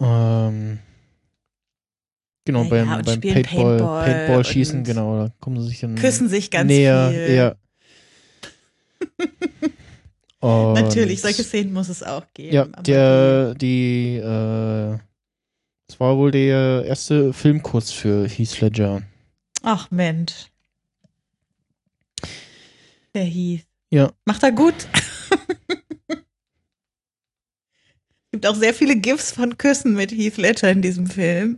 [0.00, 0.78] Ähm,
[2.44, 6.28] genau, Ja, beim, beim Paintball, Paintball Paintball schießen, genau, da kommen sie sich dann Küssen
[6.28, 7.10] sich ganz näher.
[7.10, 7.34] viel.
[7.34, 7.54] Ja.
[10.40, 12.54] Und- Natürlich, solche Szenen muss es auch geben.
[12.54, 14.98] Ja, der, die, äh,
[15.88, 19.02] das war wohl der erste Filmkurs für Heath Ledger.
[19.62, 20.46] Ach Mensch.
[23.14, 23.64] Der Heath.
[23.90, 24.12] Ja.
[24.26, 24.74] Macht er gut.
[24.76, 26.18] Es
[28.32, 31.56] gibt auch sehr viele GIFs von Küssen mit Heath Ledger in diesem Film.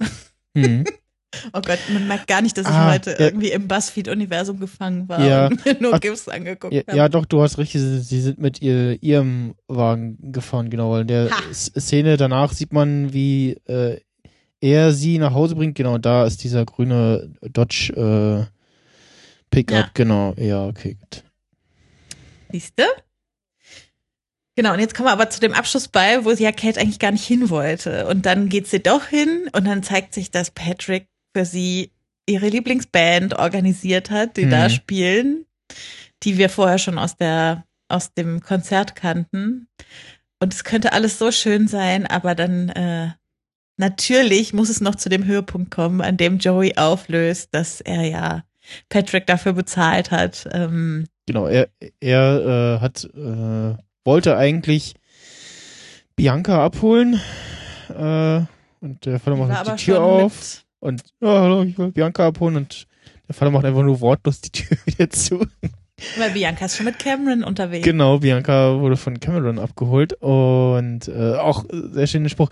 [0.54, 0.84] Mhm.
[1.52, 3.20] Oh Gott, man merkt gar nicht, dass ich Ah, heute ja.
[3.20, 5.46] irgendwie im Buzzfeed-Universum gefangen war Ja.
[5.46, 6.96] und mir nur Ach, GIFs angeguckt Ja, habe.
[6.96, 11.02] ja, doch, du hast recht, sie, sie sind mit ihr, ihrem Wagen gefahren, genau, weil
[11.02, 11.40] in der Ha.
[11.52, 14.00] Szene danach sieht man, wie äh,
[14.60, 17.92] er sie nach Hause bringt, genau, da ist dieser grüne Dodge
[18.50, 18.52] äh,
[19.50, 21.22] Pickup, genau, ja, okay, gut.
[22.50, 22.84] Siehste?
[24.56, 27.12] Genau, und jetzt kommen wir aber zu dem Abschlussball, wo sie ja Kate eigentlich gar
[27.12, 28.06] nicht hin wollte.
[28.08, 31.92] Und dann geht sie doch hin und dann zeigt sich, dass Patrick für sie
[32.26, 34.50] ihre Lieblingsband organisiert hat, die Mhm.
[34.50, 35.46] da spielen,
[36.22, 39.68] die wir vorher schon aus der, aus dem Konzert kannten.
[40.38, 43.08] Und es könnte alles so schön sein, aber dann, äh,
[43.76, 48.44] natürlich muss es noch zu dem Höhepunkt kommen, an dem Joey auflöst, dass er ja
[48.88, 51.68] Patrick dafür bezahlt hat, ähm, Genau, er,
[52.00, 54.94] er äh, hat, äh, wollte eigentlich
[56.16, 57.20] Bianca abholen
[57.88, 58.40] äh,
[58.80, 62.56] und der Vater macht aber die Tür auf und ja, hallo, ich will Bianca abholen
[62.56, 62.86] und
[63.28, 65.46] der Vater macht einfach nur wortlos die Tür wieder zu.
[66.16, 67.84] Weil Bianca ist schon mit Cameron unterwegs.
[67.84, 72.50] Genau, Bianca wurde von Cameron abgeholt und äh, auch sehr schöner Spruch.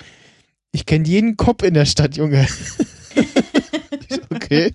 [0.71, 2.47] Ich kenne jeden Kopf in der Stadt, Junge.
[4.31, 4.75] Okay.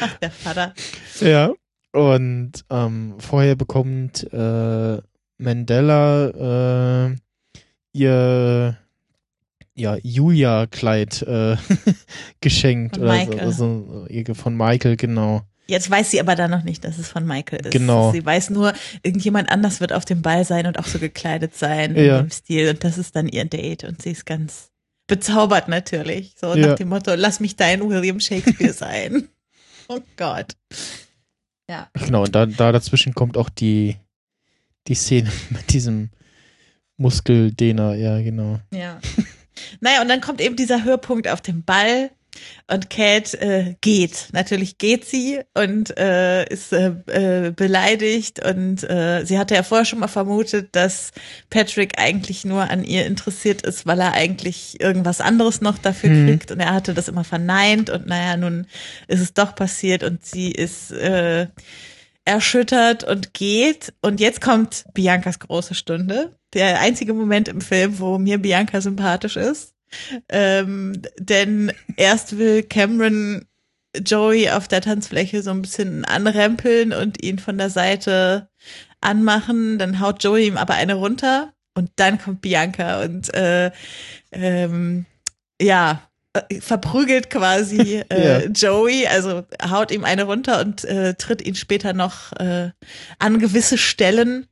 [0.00, 0.74] Ach, der Vater.
[1.20, 1.52] Ja.
[1.92, 4.98] Und ähm, vorher bekommt äh,
[5.38, 7.16] Mandela äh,
[7.92, 8.76] ihr
[9.76, 11.56] ja, Julia-Kleid äh,
[12.40, 12.96] geschenkt.
[12.96, 13.52] Von oder Michael.
[13.52, 15.42] So, so, ihr- von Michael, genau.
[15.68, 17.72] Jetzt weiß sie aber da noch nicht, dass es von Michael ist.
[17.72, 18.12] Genau.
[18.12, 18.72] Sie weiß nur,
[19.02, 22.18] irgendjemand anders wird auf dem Ball sein und auch so gekleidet sein Ja.
[22.20, 22.70] in dem Stil.
[22.70, 23.82] Und das ist dann ihr Date.
[23.84, 24.70] Und sie ist ganz
[25.08, 26.34] bezaubert natürlich.
[26.40, 26.68] So Ja.
[26.68, 29.28] nach dem Motto, lass mich dein William Shakespeare sein.
[29.88, 30.52] oh Gott.
[31.68, 31.88] Ja.
[31.94, 33.96] Genau, und da, da dazwischen kommt auch die,
[34.86, 36.10] die Szene mit diesem
[36.96, 38.60] Muskeldehner, ja, genau.
[38.72, 39.00] Ja.
[39.80, 42.10] Naja, und dann kommt eben dieser Höhepunkt auf dem Ball
[42.70, 44.28] und Kate äh, geht.
[44.32, 49.86] Natürlich geht sie und äh, ist äh, äh, beleidigt und äh, sie hatte ja vorher
[49.86, 51.12] schon mal vermutet, dass
[51.48, 56.26] Patrick eigentlich nur an ihr interessiert ist, weil er eigentlich irgendwas anderes noch dafür Mhm.
[56.26, 58.66] kriegt und er hatte das immer verneint und naja, nun
[59.08, 61.46] ist es doch passiert und sie ist äh,
[62.26, 63.94] erschüttert und geht.
[64.02, 66.36] Und jetzt kommt Biancas große Stunde.
[66.52, 69.74] Der einzige Moment im Film, wo mir Bianca sympathisch ist.
[70.28, 73.46] Ähm, denn erst will Cameron
[73.96, 78.48] Joey auf der Tanzfläche so ein bisschen anrempeln und ihn von der Seite
[79.00, 79.78] anmachen.
[79.78, 83.70] Dann haut Joey ihm aber eine runter und dann kommt Bianca und äh,
[84.32, 85.06] ähm,
[85.60, 86.02] ja,
[86.60, 88.46] verprügelt quasi äh, Ja.
[88.48, 92.70] Joey, also haut ihm eine runter und äh, tritt ihn später noch äh,
[93.18, 94.46] an gewisse Stellen,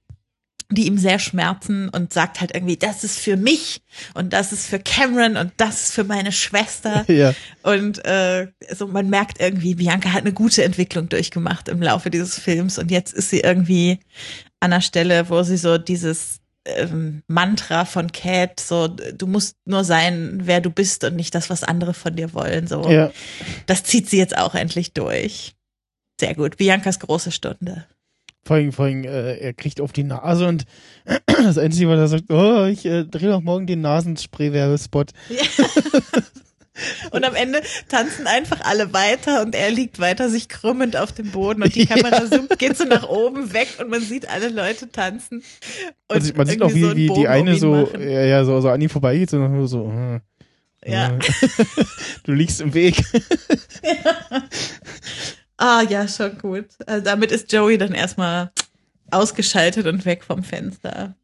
[0.70, 3.82] die ihm sehr schmerzen und sagt halt irgendwie, das ist für mich
[4.14, 7.04] und das ist für Cameron und das ist für meine Schwester.
[7.14, 12.10] Ja, Und äh, also man merkt irgendwie, Bianca hat eine gute Entwicklung durchgemacht im Laufe
[12.10, 14.00] dieses Films und jetzt ist sie irgendwie
[14.60, 19.84] an der Stelle, wo sie so dieses ähm, Mantra von Cat, so du musst nur
[19.84, 22.66] sein, wer du bist und nicht das, was andere von dir wollen.
[22.66, 23.10] So, ja.
[23.66, 25.54] das zieht sie jetzt auch endlich durch.
[26.20, 27.86] Sehr gut, Biancas große Stunde.
[28.44, 30.64] Vor allem, vor allem äh, er kriegt auf die Nase und
[31.26, 35.12] das Einzige, was er sagt, oh, ich äh, drehe doch morgen den Nasenspray-Werbespot.
[37.12, 41.30] Und am Ende tanzen einfach alle weiter und er liegt weiter sich krümmend auf dem
[41.30, 42.30] Boden und die Kamera Ja.
[42.30, 45.42] zoomt, geht so nach oben weg und man sieht alle Leute tanzen.
[46.10, 48.00] Man sieht, man sieht auch, wie, so wie die eine um so, machen.
[48.02, 49.92] ja, ja, so, so an ihm vorbeigeht und dann nur so,
[50.84, 51.16] äh, Ja.
[52.24, 53.02] du liegst im Weg.
[55.56, 56.66] Ah, ja, schon gut.
[56.86, 58.50] Also damit ist Joey dann erstmal
[59.10, 61.14] ausgeschaltet und weg vom Fenster.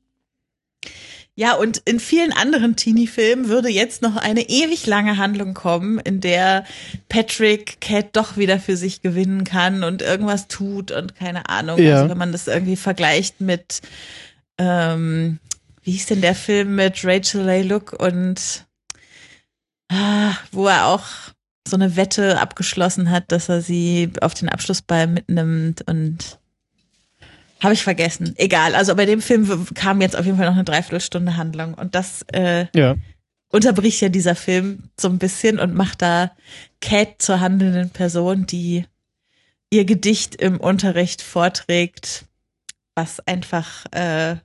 [1.41, 6.21] Ja, und in vielen anderen Teenie-Filmen würde jetzt noch eine ewig lange Handlung kommen, in
[6.21, 6.67] der
[7.09, 11.79] Patrick Cat doch wieder für sich gewinnen kann und irgendwas tut und keine Ahnung.
[11.79, 11.95] Ja.
[11.95, 13.81] Also wenn man das irgendwie vergleicht mit,
[14.59, 15.39] ähm,
[15.83, 18.67] wie hieß denn der Film mit Rachel Look und
[19.91, 21.07] ah, wo er auch
[21.67, 26.39] so eine Wette abgeschlossen hat, dass er sie auf den Abschlussball mitnimmt und
[27.63, 28.35] habe ich vergessen.
[28.37, 28.75] Egal.
[28.75, 32.25] Also bei dem Film kam jetzt auf jeden Fall noch eine Dreiviertelstunde Handlung und das
[32.33, 32.97] äh, Ja.
[33.51, 36.33] unterbricht ja dieser Film so ein bisschen und macht da
[36.81, 38.85] Cat zur handelnden Person, die
[39.71, 42.25] ihr Gedicht im Unterricht vorträgt,
[42.95, 44.37] was einfach äh,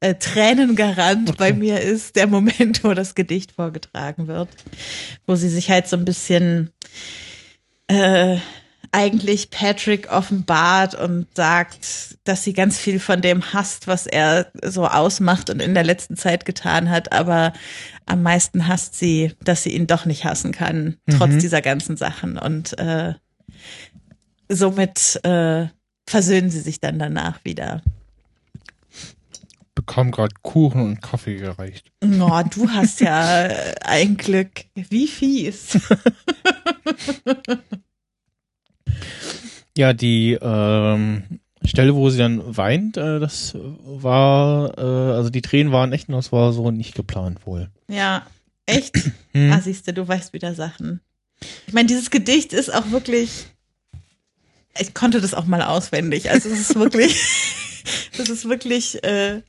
[0.00, 4.48] äh, Tränengarant bei mir ist, der Moment, wo das Gedicht vorgetragen wird,
[5.26, 6.70] wo sie sich halt so ein bisschen
[7.88, 8.36] äh,
[8.94, 14.86] eigentlich Patrick offenbart und sagt, dass sie ganz viel von dem hasst, was er so
[14.86, 17.52] ausmacht und in der letzten Zeit getan hat, aber
[18.06, 21.38] am meisten hasst sie, dass sie ihn doch nicht hassen kann, trotz Mhm.
[21.40, 22.38] dieser ganzen Sachen.
[22.38, 23.14] Und äh,
[24.48, 25.66] somit äh,
[26.08, 27.82] versöhnen sie sich dann danach wieder.
[29.74, 31.90] Bekam gerade Kuchen und Kaffee gereicht.
[32.04, 33.48] Oh, du hast ja
[33.84, 34.66] ein Glück.
[34.76, 35.80] Wie fies.
[39.76, 41.24] Ja, die ähm,
[41.64, 46.14] Stelle, wo sie dann weint, äh, das war, äh, also die Tränen waren echt, und
[46.14, 47.70] das war so nicht geplant wohl.
[47.88, 48.26] Ja,
[48.66, 48.94] echt?
[49.34, 49.50] Hm.
[49.50, 51.00] Ah, siehst du, du weißt wieder Sachen.
[51.66, 53.46] Ich meine, dieses Gedicht ist auch wirklich.
[54.78, 56.30] Ich konnte das auch mal auswendig.
[56.30, 57.16] Also es ist wirklich,
[58.18, 59.42] es ist wirklich, äh,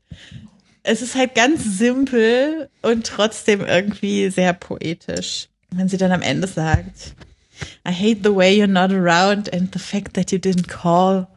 [0.82, 5.49] es ist halt ganz simpel und trotzdem irgendwie sehr poetisch.
[5.69, 7.13] Wenn sie dann am Ende sagt,
[7.86, 11.28] I hate the way you're not around and the fact that you didn't call,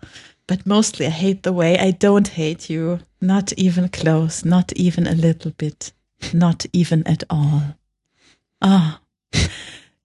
[0.46, 3.00] but mostly I hate the way I don't hate you.
[3.20, 5.92] Not even close, not even a little bit,
[6.32, 7.62] not even at all.
[8.60, 9.00] Ah.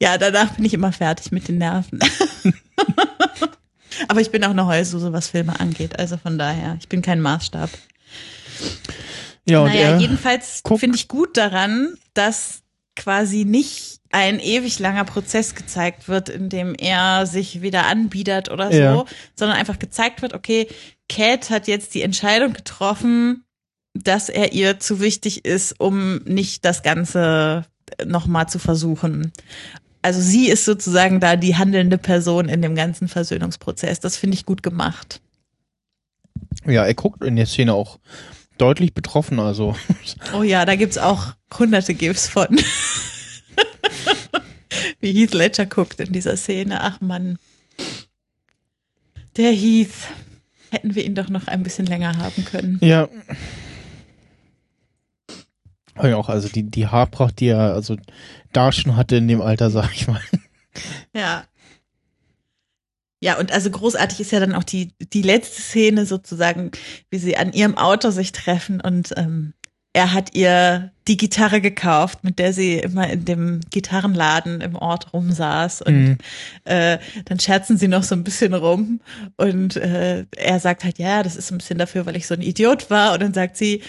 [0.01, 1.99] Ja, danach bin ich immer fertig mit den Nerven.
[4.07, 5.97] Aber ich bin auch eine Heulsuse, was Filme angeht.
[5.97, 7.69] Also von daher, ich bin kein Maßstab.
[9.47, 12.63] Ja, naja, jedenfalls finde ich gut daran, dass
[12.95, 18.71] quasi nicht ein ewig langer Prozess gezeigt wird, in dem er sich wieder anbiedert oder
[18.71, 19.05] so, Ja.
[19.35, 20.67] sondern einfach gezeigt wird, okay,
[21.09, 23.43] Cat hat jetzt die Entscheidung getroffen,
[23.95, 27.65] dass er ihr zu wichtig ist, um nicht das Ganze
[28.05, 29.33] nochmal zu versuchen.
[30.03, 33.99] Also sie ist sozusagen da die handelnde Person in dem ganzen Versöhnungsprozess.
[33.99, 35.21] Das finde ich gut gemacht.
[36.65, 37.99] ja, er guckt in der Szene auch
[38.57, 39.75] deutlich betroffen, also.
[40.37, 42.47] Oh ja, da gibt's auch hunderte GIFs von.
[44.99, 46.81] Wie Heath Ledger guckt in dieser Szene.
[46.81, 47.37] Ach Mann.
[49.37, 50.09] Der Heath.
[50.71, 52.79] Hätten wir ihn doch noch ein bisschen länger haben können.
[52.81, 53.07] Ja.
[56.01, 57.97] Ja, auch, also die, die Haarpracht, die er also
[58.51, 60.21] da schon hatte in dem Alter, sag ich mal.
[61.13, 61.45] Ja.
[63.19, 66.71] Ja, und also großartig ist ja dann auch die, die letzte Szene sozusagen,
[67.09, 69.53] wie sie an ihrem Auto sich treffen und ähm,
[69.93, 75.13] er hat ihr die Gitarre gekauft, mit der sie immer in dem Gitarrenladen im Ort
[75.13, 76.17] rumsaß und Mhm.
[76.63, 79.01] äh, dann scherzen sie noch so ein bisschen rum
[79.37, 82.41] und äh, er sagt halt, ja, das ist ein bisschen dafür, weil ich so ein
[82.41, 83.81] Idiot war und dann sagt sie,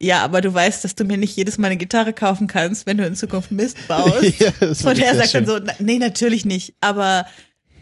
[0.00, 2.98] ja, aber du weißt, dass du mir nicht jedes Mal eine Gitarre kaufen kannst, wenn
[2.98, 4.22] du in Zukunft Mist baust.
[4.38, 5.46] Ja, Und er sagt dann schön.
[5.46, 7.26] so, "Na, nee, natürlich nicht, aber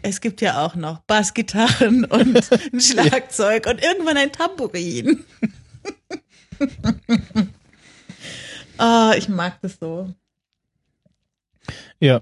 [0.01, 5.23] es gibt ja auch noch Bassgitarren und ein Schlagzeug und irgendwann ein Tambourin.
[8.77, 10.13] Ah, ich mag das so.
[11.99, 12.21] Ja.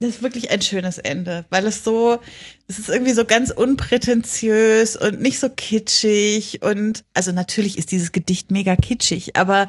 [0.00, 2.20] Das ist wirklich ein schönes Ende, weil es so,
[2.68, 8.12] es ist irgendwie so ganz unprätentiös und nicht so kitschig und, also natürlich ist dieses
[8.12, 9.68] Gedicht mega kitschig, aber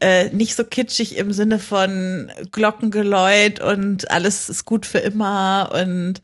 [0.00, 6.20] äh, nicht so kitschig im Sinne von Glockengeläut und alles ist gut für immer und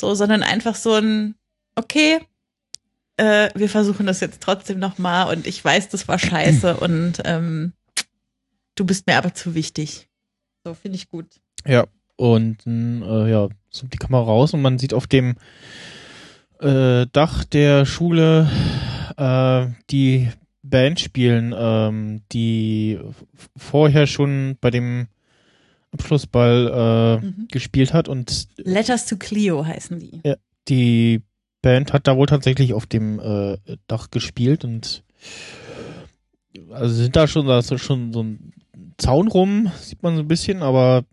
[0.00, 1.36] so, sondern einfach so ein,
[1.76, 2.18] okay,
[3.18, 7.72] äh, wir versuchen das jetzt trotzdem nochmal und ich weiß, das war scheiße und ähm,
[8.76, 10.08] du bist mir aber zu wichtig.
[10.64, 11.26] So, finde ich gut.
[11.66, 11.86] Ja.
[12.16, 15.34] Und äh, ja, zoomt die Kamera raus und man sieht auf dem
[16.60, 18.48] äh, Dach der Schule
[19.16, 20.30] äh, die
[20.62, 22.98] Band spielen, ähm, die
[23.56, 25.08] vorher schon bei dem
[25.92, 27.48] Abschlussball äh, Mhm.
[27.50, 30.20] gespielt hat und Letters to Cleo heißen die.
[30.68, 31.22] die
[31.62, 35.04] Band hat da wohl tatsächlich auf dem äh, Dach gespielt und
[36.70, 38.52] also sind da schon, da ist schon so ein
[38.98, 41.04] Zaun rum, sieht man so ein bisschen, aber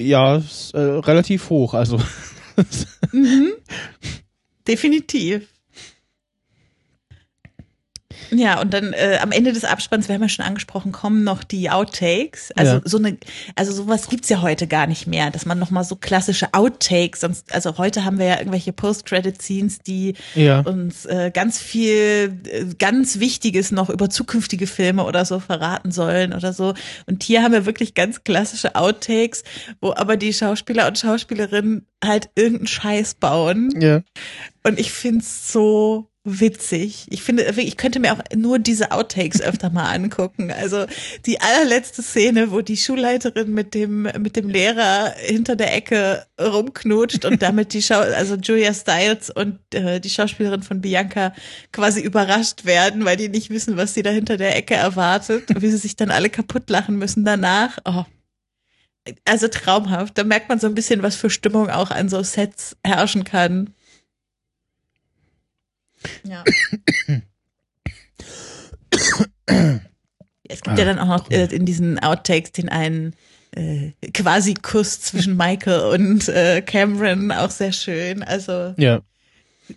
[0.00, 2.00] ja, ist, äh, relativ hoch, also
[3.12, 3.52] Mhm.
[4.66, 5.48] Definitiv.
[8.30, 11.42] Ja, und dann äh, am Ende des Abspanns, wir haben ja schon angesprochen, kommen noch
[11.44, 12.50] die Outtakes.
[12.56, 12.80] Also Ja.
[12.84, 13.16] so eine,
[13.56, 17.20] also sowas gibt's ja heute gar nicht mehr, dass man noch mal so klassische Outtakes,
[17.20, 20.60] sonst, also heute haben wir ja irgendwelche Post-Credit-Scenes, die Ja.
[20.60, 26.32] uns äh, ganz viel, äh, ganz Wichtiges noch über zukünftige Filme oder so verraten sollen
[26.32, 26.74] oder so.
[27.06, 29.42] Und hier haben wir wirklich ganz klassische Outtakes,
[29.80, 33.70] wo aber die Schauspieler und Schauspielerinnen halt irgendeinen Scheiß bauen.
[33.80, 34.02] Ja.
[34.62, 37.06] Und ich find's so witzig.
[37.08, 40.50] Ich finde, ich könnte mir auch nur diese Outtakes öfter mal angucken.
[40.50, 40.84] Also
[41.24, 47.24] die allerletzte Szene, wo die Schulleiterin mit dem mit dem Lehrer hinter der Ecke rumknutscht
[47.24, 51.32] und damit die Schau also Julia Stiles und äh, die Schauspielerin von Bianca
[51.72, 55.62] quasi überrascht werden, weil die nicht wissen, was sie da hinter der Ecke erwartet und
[55.62, 57.78] wie sie sich dann alle kaputt lachen müssen danach.
[57.86, 58.04] Oh.
[59.24, 60.18] Also traumhaft.
[60.18, 63.74] Da merkt man so ein bisschen, was für Stimmung auch an so Sets herrschen kann.
[66.24, 66.44] Ja.
[70.52, 73.14] Es gibt ja dann auch noch äh, in diesen Outtakes den einen
[73.52, 78.24] äh, quasi Kuss zwischen Michael und äh, Cameron, auch sehr schön.
[78.24, 79.00] Also Ja.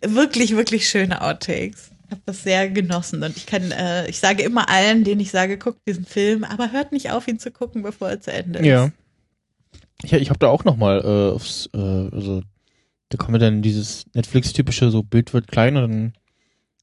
[0.02, 1.92] wirklich, wirklich schöne Outtakes.
[2.06, 5.30] Ich habe das sehr genossen und ich kann, äh, ich sage immer allen, denen ich
[5.30, 8.60] sage, guckt diesen Film, aber hört nicht auf, ihn zu gucken, bevor er zu Ende
[8.60, 8.66] ist.
[8.66, 8.90] Ja.
[10.04, 12.42] Ich, ich habe da auch noch mal äh, aufs, äh, also
[13.14, 16.14] da kommt ja dann dieses Netflix-typische, so Bild wird klein und dann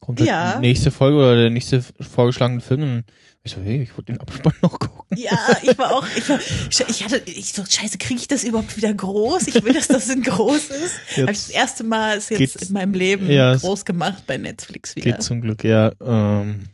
[0.01, 0.55] kommt halt Ja.
[0.55, 3.05] die nächste Folge oder der nächste vorgeschlagene Film und
[3.43, 5.17] ich so, hey, ich wollte den Abspann noch gucken.
[5.19, 6.39] Ja, ich war auch, ich, war,
[6.89, 9.49] ich hatte, ich so, scheiße, kriege ich das überhaupt wieder groß?
[9.49, 10.95] Ich will, dass das in groß ist.
[11.17, 14.95] Habe ich das erste Mal ist jetzt in meinem Leben Ja, groß gemacht bei Netflix
[14.95, 15.13] wieder.
[15.13, 15.93] Geht zum Glück, ja.
[16.05, 16.67] Ähm,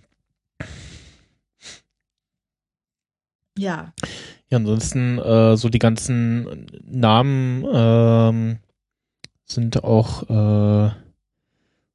[3.58, 3.92] Ja,
[4.50, 8.58] ja, ansonsten äh, so die ganzen Namen ähm,
[9.46, 10.90] sind auch äh,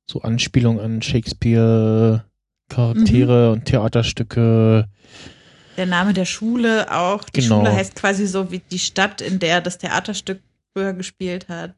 [0.10, 2.26] so Anspielungen an Shakespeare
[2.70, 4.88] Charaktere und Theaterstücke.
[5.78, 7.24] der Name der Schule auch.
[7.26, 7.58] Die Genau.
[7.60, 10.42] Schule heißt quasi so wie die Stadt, in der das Theaterstück
[10.74, 11.74] früher gespielt hat.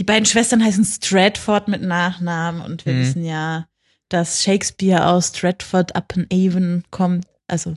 [0.00, 3.00] Die beiden Schwestern heißen Stratford mit Nachnamen und wir Mhm.
[3.00, 3.66] wissen ja,
[4.08, 7.26] dass Shakespeare aus Stratford upon Avon kommt.
[7.46, 7.74] Also,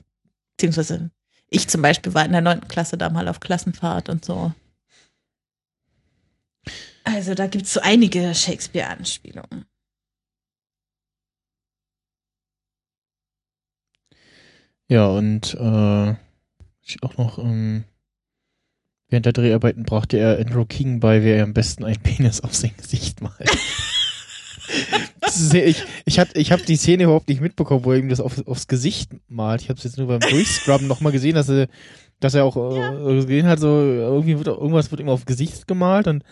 [0.56, 1.10] beziehungsweise
[1.50, 4.52] ich zum Beispiel war in der neunten Klasse da mal auf Klassenfahrt und so.
[7.06, 9.64] Also da gibt's so einige Shakespeare-Anspielungen.
[14.88, 16.14] Ja, und äh,
[17.02, 17.84] auch noch, ähm,
[19.08, 22.54] während der Dreharbeiten brachte er Andrew King bei, wer er am besten einen Penis auf
[22.54, 23.34] sein Gesicht malt.
[25.28, 28.20] Sehr- ich ich, hat- ich habe die Szene überhaupt nicht mitbekommen, wo er ihm das
[28.20, 29.60] auf, aufs Gesicht malt.
[29.62, 31.68] Ich habe es jetzt nur beim Durchscrubben nochmal gesehen, dass er,
[32.20, 36.06] dass er auch äh, gesehen hat, so irgendwie wird irgendwas wird ihm auf Gesicht gemalt
[36.08, 36.24] und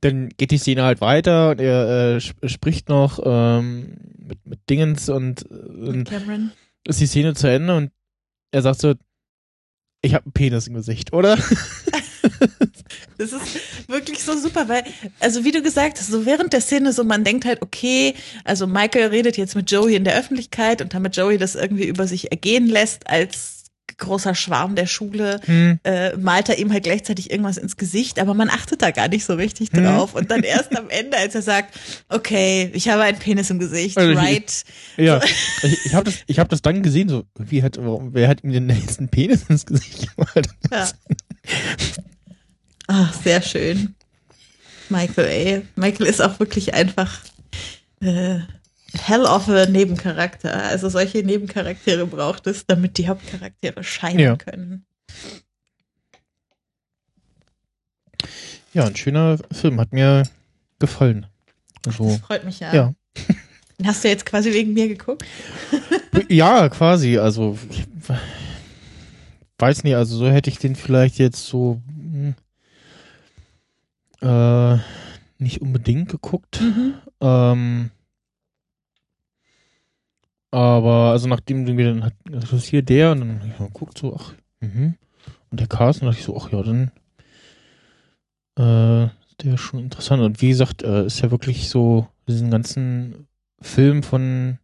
[0.00, 4.60] dann geht die Szene halt weiter und er äh, sp- spricht noch ähm, mit, mit
[4.70, 6.52] Dingens und, und Cameron?
[6.86, 7.90] ist die Szene zu Ende und
[8.52, 8.94] er sagt so,
[10.02, 11.38] ich habe einen Penis im Gesicht, oder?
[13.18, 14.82] Das ist wirklich so super, weil,
[15.20, 18.66] also wie du gesagt hast, so während der Szene so, man denkt halt, okay, also
[18.66, 22.30] Michael redet jetzt mit Joey in der Öffentlichkeit und damit Joey das irgendwie über sich
[22.30, 23.59] ergehen lässt als
[24.00, 25.78] großer Schwarm der Schule, Hm.
[25.84, 29.24] äh, malt er ihm halt gleichzeitig irgendwas ins Gesicht, aber man achtet da gar nicht
[29.24, 29.84] so richtig Hm.
[29.84, 30.14] drauf.
[30.14, 31.78] Und dann erst am Ende, als er sagt,
[32.08, 34.64] okay, ich habe einen Penis im Gesicht, Also ich- right?
[34.96, 35.20] Ja,
[35.62, 38.42] ich, ich habe das, ich hab das dann gesehen, so, wie hat, warum, wer hat
[38.42, 40.48] ihm den nächsten Penis ins Gesicht gemalt?
[40.72, 40.88] Ja.
[42.88, 43.94] Ach, sehr schön.
[44.88, 45.62] Michael, ey.
[45.76, 47.20] Michael ist auch wirklich einfach
[48.00, 48.40] äh,
[48.94, 50.52] hell of a Nebencharakter.
[50.64, 54.36] Also solche Nebencharaktere braucht es, damit die Hauptcharaktere scheinen Ja.
[54.36, 54.84] können.
[58.72, 60.22] Ja, ein schöner Film, hat mir
[60.78, 61.26] gefallen.
[61.82, 62.72] Das Also, freut mich ja.
[62.74, 62.94] ja.
[63.78, 65.24] Den Hast du jetzt quasi wegen mir geguckt?
[66.28, 67.84] Ja, quasi, also, ich
[69.58, 72.34] weiß nicht, also so hätte ich den vielleicht jetzt so, hm,
[74.20, 74.78] äh,
[75.38, 76.60] nicht unbedingt geguckt.
[76.60, 76.94] Mhm.
[77.20, 77.90] Ähm,
[80.50, 83.66] aber also nachdem du mir dann hat, das ist hier der und dann ich mal
[83.66, 84.94] geguckt so, ach, mhm.
[85.50, 86.92] Und der Cast, und dachte ich so, ach ja, dann
[88.58, 90.22] äh, ist der ist schon interessant.
[90.22, 93.26] Und wie gesagt, äh, ist ja wirklich so, diesen ganzen
[93.60, 94.58] Film von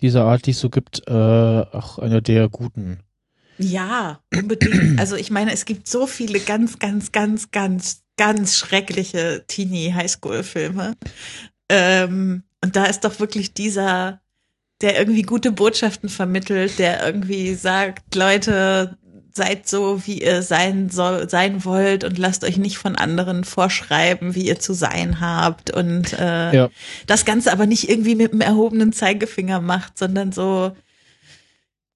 [0.00, 3.00] dieser Art, die es so gibt, äh, auch einer der guten.
[3.58, 4.98] Ja, unbedingt.
[5.00, 10.94] Also ich meine, es gibt so viele ganz, ganz, ganz, ganz, ganz schreckliche Teenie-Highschool-Filme.
[11.68, 14.20] Ähm, und da ist doch wirklich dieser,
[14.80, 18.96] der irgendwie gute Botschaften vermittelt, der irgendwie sagt, Leute,
[19.34, 24.34] seid so, wie ihr sein soll, sein wollt und lasst euch nicht von anderen vorschreiben,
[24.34, 26.70] wie ihr zu sein habt und äh, Ja.
[27.06, 30.72] das Ganze aber nicht irgendwie mit einem erhobenen Zeigefinger macht, sondern so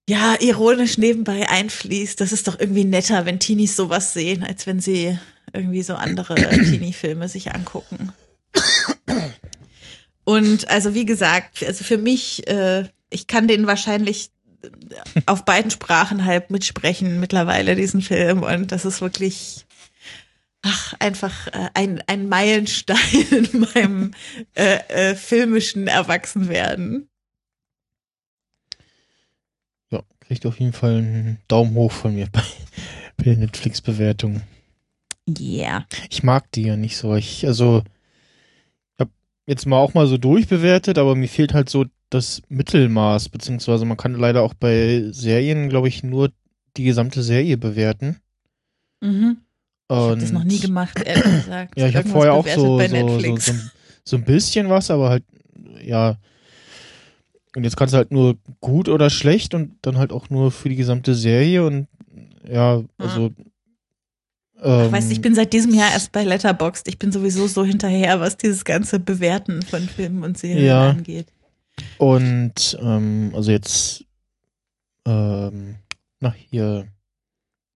[0.07, 2.19] ja ironisch nebenbei einfließt.
[2.21, 5.17] Das ist doch irgendwie netter, wenn Teenies sowas sehen, als wenn sie
[5.53, 8.13] irgendwie so andere Teenie-Filme sich angucken.
[10.23, 14.31] Und also wie gesagt, also für mich, äh, ich kann den wahrscheinlich
[15.25, 18.43] auf beiden Sprachen halb mitsprechen mittlerweile, diesen Film.
[18.43, 19.65] Und das ist wirklich
[20.63, 22.97] ach, einfach äh, ein, ein Meilenstein
[23.31, 24.11] in meinem
[24.55, 27.09] äh, äh, filmischen Erwachsenwerden.
[29.91, 32.43] Ja, kriegt auf jeden Fall einen Daumen hoch von mir bei,
[33.17, 34.41] bei der Netflix-Bewertung.
[35.27, 35.85] Yeah.
[36.09, 37.15] Ich mag die ja nicht so.
[37.15, 37.83] Ich, also,
[39.45, 43.97] jetzt mal auch mal so durchbewertet, aber mir fehlt halt so das Mittelmaß, beziehungsweise man
[43.97, 46.31] kann leider auch bei Serien, glaube ich, nur
[46.77, 48.17] die gesamte Serie bewerten.
[49.01, 49.37] Mhm.
[49.89, 51.77] Ich habe das noch nie gemacht, ehrlich gesagt.
[51.77, 53.53] Ja, ich habe vorher auch so, so, so, so,
[54.05, 55.23] so ein bisschen was, aber halt,
[55.83, 56.17] ja.
[57.55, 60.69] Und jetzt kannst du halt nur gut oder schlecht und dann halt auch nur für
[60.69, 61.87] die gesamte Serie und
[62.49, 63.31] ja, also.
[64.63, 66.87] Ähm, Weißt ich bin seit diesem Jahr erst bei Letterboxd.
[66.87, 70.89] Ich bin sowieso so hinterher, was dieses ganze Bewerten von Filmen und Serien Ja.
[70.91, 71.27] angeht.
[71.97, 74.05] Und ähm, also jetzt,
[75.05, 75.75] ähm,
[76.19, 76.87] na hier,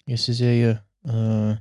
[0.06, 1.56] hier ist die Serie, äh,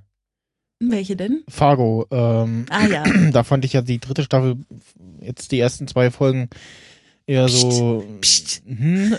[0.79, 1.43] Welche denn?
[1.49, 2.07] Fargo.
[2.11, 3.03] Ähm, Ah ja.
[3.33, 4.57] da fand ich ja die dritte Staffel,
[5.21, 6.51] jetzt die ersten zwei Folgen
[7.27, 8.63] eher so, Psst.
[8.67, 9.15] hm,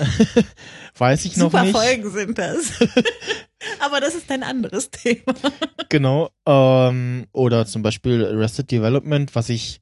[0.98, 1.76] weiß ich noch Super nicht.
[1.76, 2.72] Folgen sind das.
[3.80, 5.34] Aber das ist ein anderes Thema.
[5.90, 6.30] Genau.
[6.46, 9.82] Ähm, oder zum Beispiel Arrested Development, was ich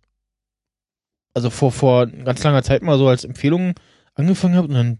[1.33, 3.73] also vor, vor ganz langer Zeit mal so als Empfehlung
[4.13, 4.99] angefangen habe und dann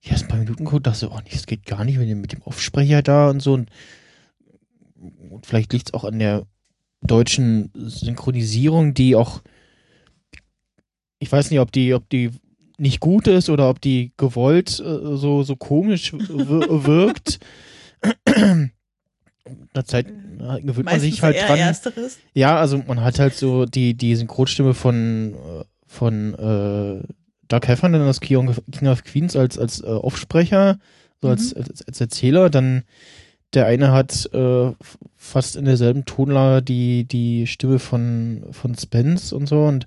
[0.00, 2.08] ja, erst ein paar Minuten geguckt, dachte so, oh nee, das geht gar nicht mit
[2.08, 3.54] dem, mit dem Aufsprecher da und so.
[3.54, 3.70] Und,
[5.30, 6.46] und vielleicht liegt es auch an der
[7.02, 9.42] deutschen Synchronisierung, die auch
[11.24, 12.30] ich weiß nicht, ob die, ob die
[12.76, 17.40] nicht gut ist oder ob die gewollt äh, so, so komisch wir wirkt.
[19.74, 20.06] Der Zeit
[20.62, 21.58] gewöhnt man sich halt dran.
[21.58, 22.18] Ersteres.
[22.32, 27.06] Ja, also man hat halt so die, die Synchronstimme von, äh, von äh,
[27.48, 30.78] Doug Heffernan aus King of, King of Queens als, als äh, Aufsprecher,
[31.20, 32.48] so als, als, als Erzähler.
[32.48, 32.84] Dann
[33.52, 34.72] der eine hat äh,
[35.16, 39.64] fast in derselben Tonlage die, die Stimme von, von Spence und so.
[39.64, 39.86] Und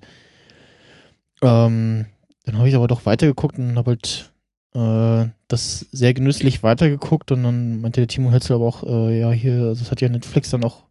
[1.42, 2.06] ähm,
[2.44, 4.32] dann habe ich aber doch weitergeguckt und habe halt
[4.78, 9.30] äh, das sehr genüsslich weitergeguckt und dann meinte der Timo Hölzel aber auch, äh, ja,
[9.32, 10.84] hier, also das hat ja Netflix dann auch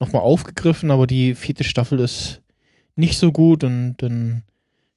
[0.00, 2.40] nochmal aufgegriffen, aber die vierte Staffel ist
[2.96, 4.42] nicht so gut und dann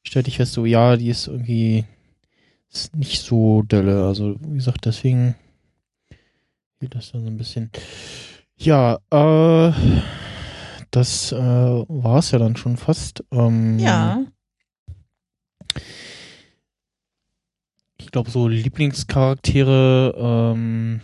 [0.04, 1.86] stellte ich fest, so, ja, die ist irgendwie
[2.72, 4.06] ist nicht so dolle.
[4.06, 5.36] Also, wie gesagt, deswegen
[6.80, 7.72] fehlt das dann so ein bisschen.
[8.58, 9.74] Ja, äh,
[10.92, 13.24] das äh, war es ja dann schon fast.
[13.32, 14.24] Ähm, Ja.
[18.08, 20.16] Ich glaube, so Lieblingscharaktere,
[20.56, 21.02] ähm,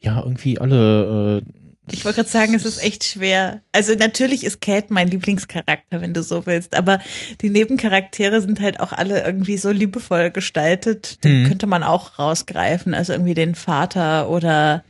[0.00, 1.42] ja, irgendwie alle.
[1.46, 3.60] Äh, Ich wollte gerade sagen, es ist echt schwer.
[3.72, 7.00] Also natürlich ist Kate mein Lieblingscharakter, wenn du so willst, aber
[7.42, 11.22] die Nebencharaktere sind halt auch alle irgendwie so liebevoll gestaltet.
[11.24, 11.48] Den Hm.
[11.48, 12.94] könnte man auch rausgreifen.
[12.94, 14.84] Also irgendwie den Vater oder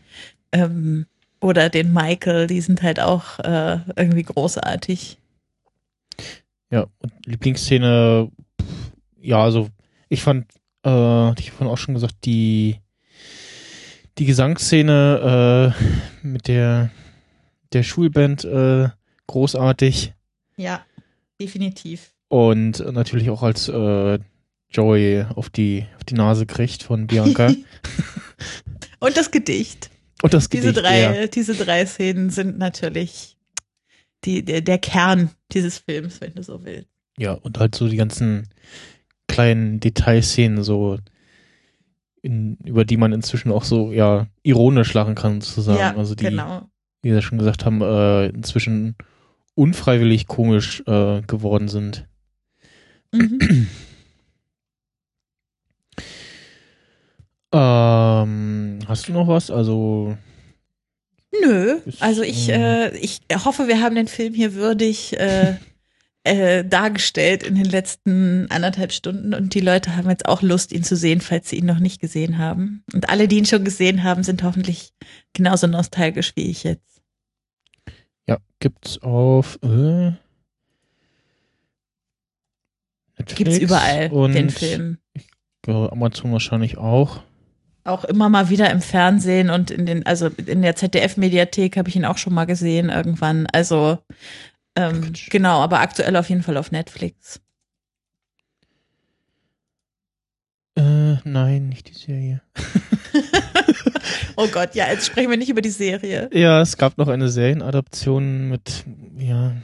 [0.53, 1.07] ähm,
[1.41, 5.19] oder den Michael, die sind halt auch äh, irgendwie großartig.
[6.71, 8.31] Ja, und Lieblingsszene,
[9.21, 9.69] ja, also
[10.09, 10.47] ich fand,
[10.85, 12.81] äh, hatte ich vorhin auch schon gesagt, die,
[14.19, 15.75] die Gesangsszene
[16.23, 16.91] äh, mit der,
[17.73, 18.89] der Schulband äh,
[19.27, 20.15] großartig
[20.57, 20.85] Ja,
[21.41, 22.13] definitiv.
[22.29, 24.19] und natürlich auch als äh,
[24.71, 27.53] Joey auf die, auf die Nase kriegt von Bianca.
[29.01, 29.91] Und das Gedicht.
[30.23, 31.27] und das Diese Gedicht, drei, ja.
[31.29, 33.37] diese drei Szenen sind natürlich
[34.25, 36.89] die, der, der Kern dieses Films, wenn du so willst.
[37.17, 38.49] Ja, und halt so die ganzen
[39.29, 40.99] kleinen Detailszenen, so
[42.23, 45.79] in, über die man inzwischen auch so, ja, ironisch lachen kann, sozusagen.
[45.79, 46.63] ja, also die, genau.
[47.03, 48.97] wie wir schon gesagt haben, äh, inzwischen
[49.55, 52.07] unfreiwillig komisch äh, geworden sind.
[53.13, 53.69] Mhm.
[57.53, 59.51] Ähm, hast du noch was?
[59.51, 60.17] Also,
[61.43, 65.57] Nö, also ich, äh, ich hoffe, wir haben den Film hier würdig äh,
[66.29, 70.85] äh, dargestellt in den letzten anderthalb Stunden und die Leute haben jetzt auch Lust, ihn
[70.85, 72.85] zu sehen, falls sie ihn noch nicht gesehen haben.
[72.93, 74.93] Und alle, die ihn schon gesehen haben, sind hoffentlich
[75.33, 77.01] genauso nostalgisch wie ich jetzt.
[78.29, 80.13] ja, gibt's auf äh,
[83.19, 84.99] Netflix Gibt's überall den Film.
[85.67, 87.23] Amazon wahrscheinlich auch.
[87.85, 91.97] auch immer mal wieder im Fernsehen und in den, also in der ZDF-Mediathek habe ich
[91.97, 93.47] ihn auch schon mal gesehen irgendwann.
[93.53, 93.99] Also
[94.79, 97.41] ähm, genau, aber aktuell auf jeden Fall auf Netflix.
[100.77, 102.41] Äh, nein, nicht die Serie.
[104.37, 106.31] oh Gott, ja, jetzt sprechen wir nicht über die Serie.
[106.33, 108.85] Ja, es gab noch eine Serienadaption mit,
[109.19, 109.57] ja.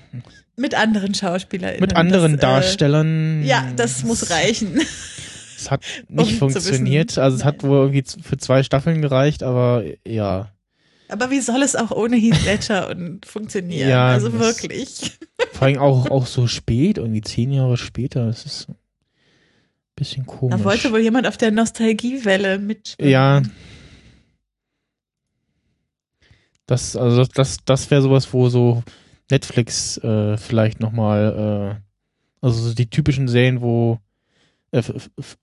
[0.56, 1.78] Mit anderen Schauspielern.
[1.78, 3.44] Mit anderen das, Darstellern.
[3.44, 4.80] Äh, ja, das muss reichen.
[5.56, 7.16] Es hat nicht um funktioniert.
[7.18, 7.54] Also es Nein.
[7.54, 10.50] hat wohl irgendwie für zwei Staffeln gereicht, aber ja.
[11.14, 13.88] Aber wie soll es auch ohne Heath Ledger und funktionieren?
[13.88, 15.16] Ja, also wirklich.
[15.52, 18.26] Vor allem auch, auch so spät, irgendwie zehn Jahre später.
[18.26, 18.74] Das ist ein
[19.94, 20.58] bisschen komisch.
[20.58, 23.12] Da wollte wohl jemand auf der Nostalgiewelle mitspielen.
[23.12, 23.42] Ja.
[26.66, 28.82] Das, also das, das wäre sowas, wo so
[29.30, 34.00] Netflix äh, vielleicht nochmal, äh, also so die typischen Serien, wo
[34.72, 34.82] äh,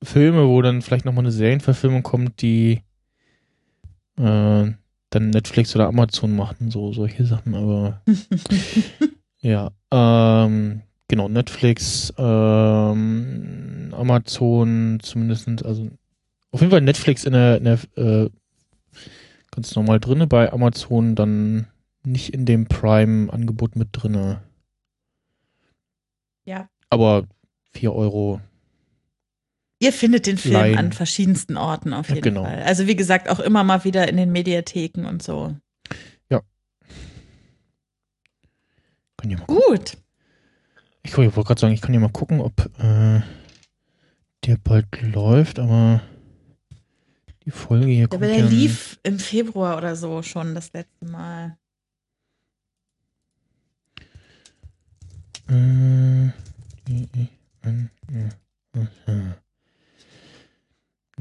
[0.03, 2.81] Filme, wo dann vielleicht nochmal eine Serienverfilmung kommt, die
[4.17, 4.71] äh,
[5.11, 8.01] dann Netflix oder Amazon machen, so solche Sachen, aber
[9.41, 15.89] ja, ähm, genau, Netflix, ähm, Amazon zumindest, also
[16.51, 18.29] auf jeden Fall Netflix in der, in der äh,
[19.51, 21.67] ganz normal drinne, bei Amazon dann
[22.03, 24.41] nicht in dem Prime-Angebot mit drinne.
[26.45, 26.69] Ja.
[26.89, 27.27] Aber
[27.73, 28.41] 4 Euro
[29.81, 30.77] Ihr findet den Film Line.
[30.77, 32.43] an verschiedensten Orten auf jeden ja, genau.
[32.43, 32.61] Fall.
[32.61, 35.55] Also wie gesagt, auch immer mal wieder in den Mediatheken und so.
[36.29, 36.41] Ja.
[39.23, 39.97] Ja Gut.
[41.01, 43.21] Ich, ich wollte gerade sagen, ich kann ja mal gucken, ob äh,
[44.45, 46.03] der bald läuft, aber
[47.45, 48.21] die Folge hier kommt.
[48.21, 51.57] Aber der ja lief im Februar oder so schon das letzte Mal.
[55.49, 56.25] Äh,
[59.07, 59.41] ja.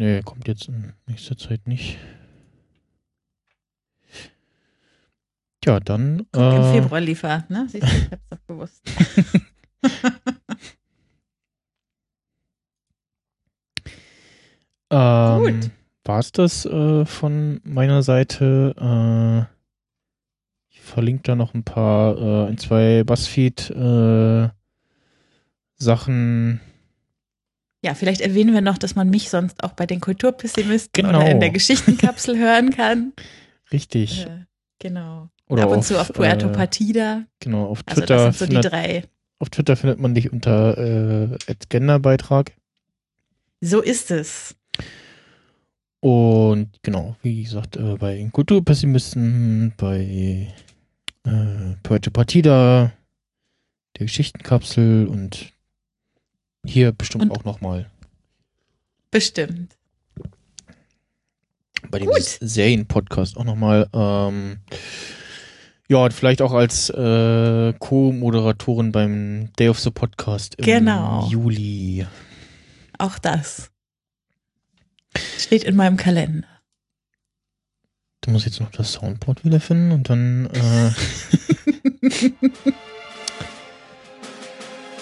[0.00, 1.98] Nee, kommt jetzt in nächster Zeit nicht.
[5.62, 6.26] Ja, dann.
[6.32, 7.66] Kommt äh, Im Februar liefert, ne?
[7.68, 8.82] Siehst du, ich hab's doch gewusst.
[14.90, 15.70] ähm, Gut.
[16.04, 18.74] War es das äh, von meiner Seite?
[18.80, 19.40] Äh,
[20.70, 24.48] ich verlinke da noch ein paar, äh, ein, zwei Buzzfeed äh,
[25.76, 26.62] Sachen
[27.82, 31.20] ja, vielleicht erwähnen wir noch, dass man mich sonst auch bei den Kulturpessimisten genau.
[31.20, 33.12] oder in der Geschichtenkapsel hören kann.
[33.72, 34.26] Richtig.
[34.26, 34.44] Äh,
[34.78, 35.30] genau.
[35.48, 37.24] Oder ab und auf, zu auf Puerto äh, Partida.
[37.40, 38.00] Genau, auf Twitter.
[38.00, 39.04] Also das sind so findet, die drei.
[39.38, 41.38] Auf Twitter findet man dich unter äh,
[41.68, 42.52] Genderbeitrag.
[43.60, 44.54] So ist es.
[46.00, 50.48] Und genau, wie gesagt, äh, bei Kulturpessimisten, bei
[51.24, 52.92] äh, Puerto Partida,
[53.98, 55.52] der Geschichtenkapsel und
[56.64, 57.90] hier bestimmt Und auch nochmal.
[59.10, 59.76] Bestimmt.
[61.90, 63.88] Bei dem Serien-Podcast auch nochmal.
[63.92, 64.58] Ähm,
[65.88, 71.26] ja, vielleicht auch als äh, Co-Moderatorin beim Day of the Podcast im genau.
[71.28, 72.06] Juli.
[72.98, 73.70] Auch das.
[75.38, 76.46] Steht in meinem Kalender.
[78.20, 80.90] Du musst jetzt noch das Soundboard wiederfinden und dann äh,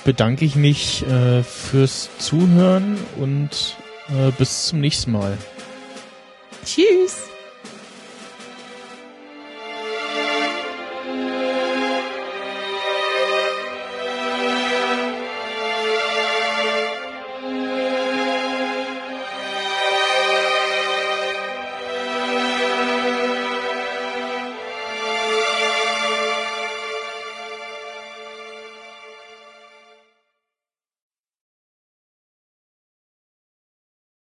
[0.05, 3.77] bedanke ich mich äh, fürs Zuhören und
[4.09, 5.37] äh, bis zum nächsten Mal.
[6.65, 7.29] Tschüss.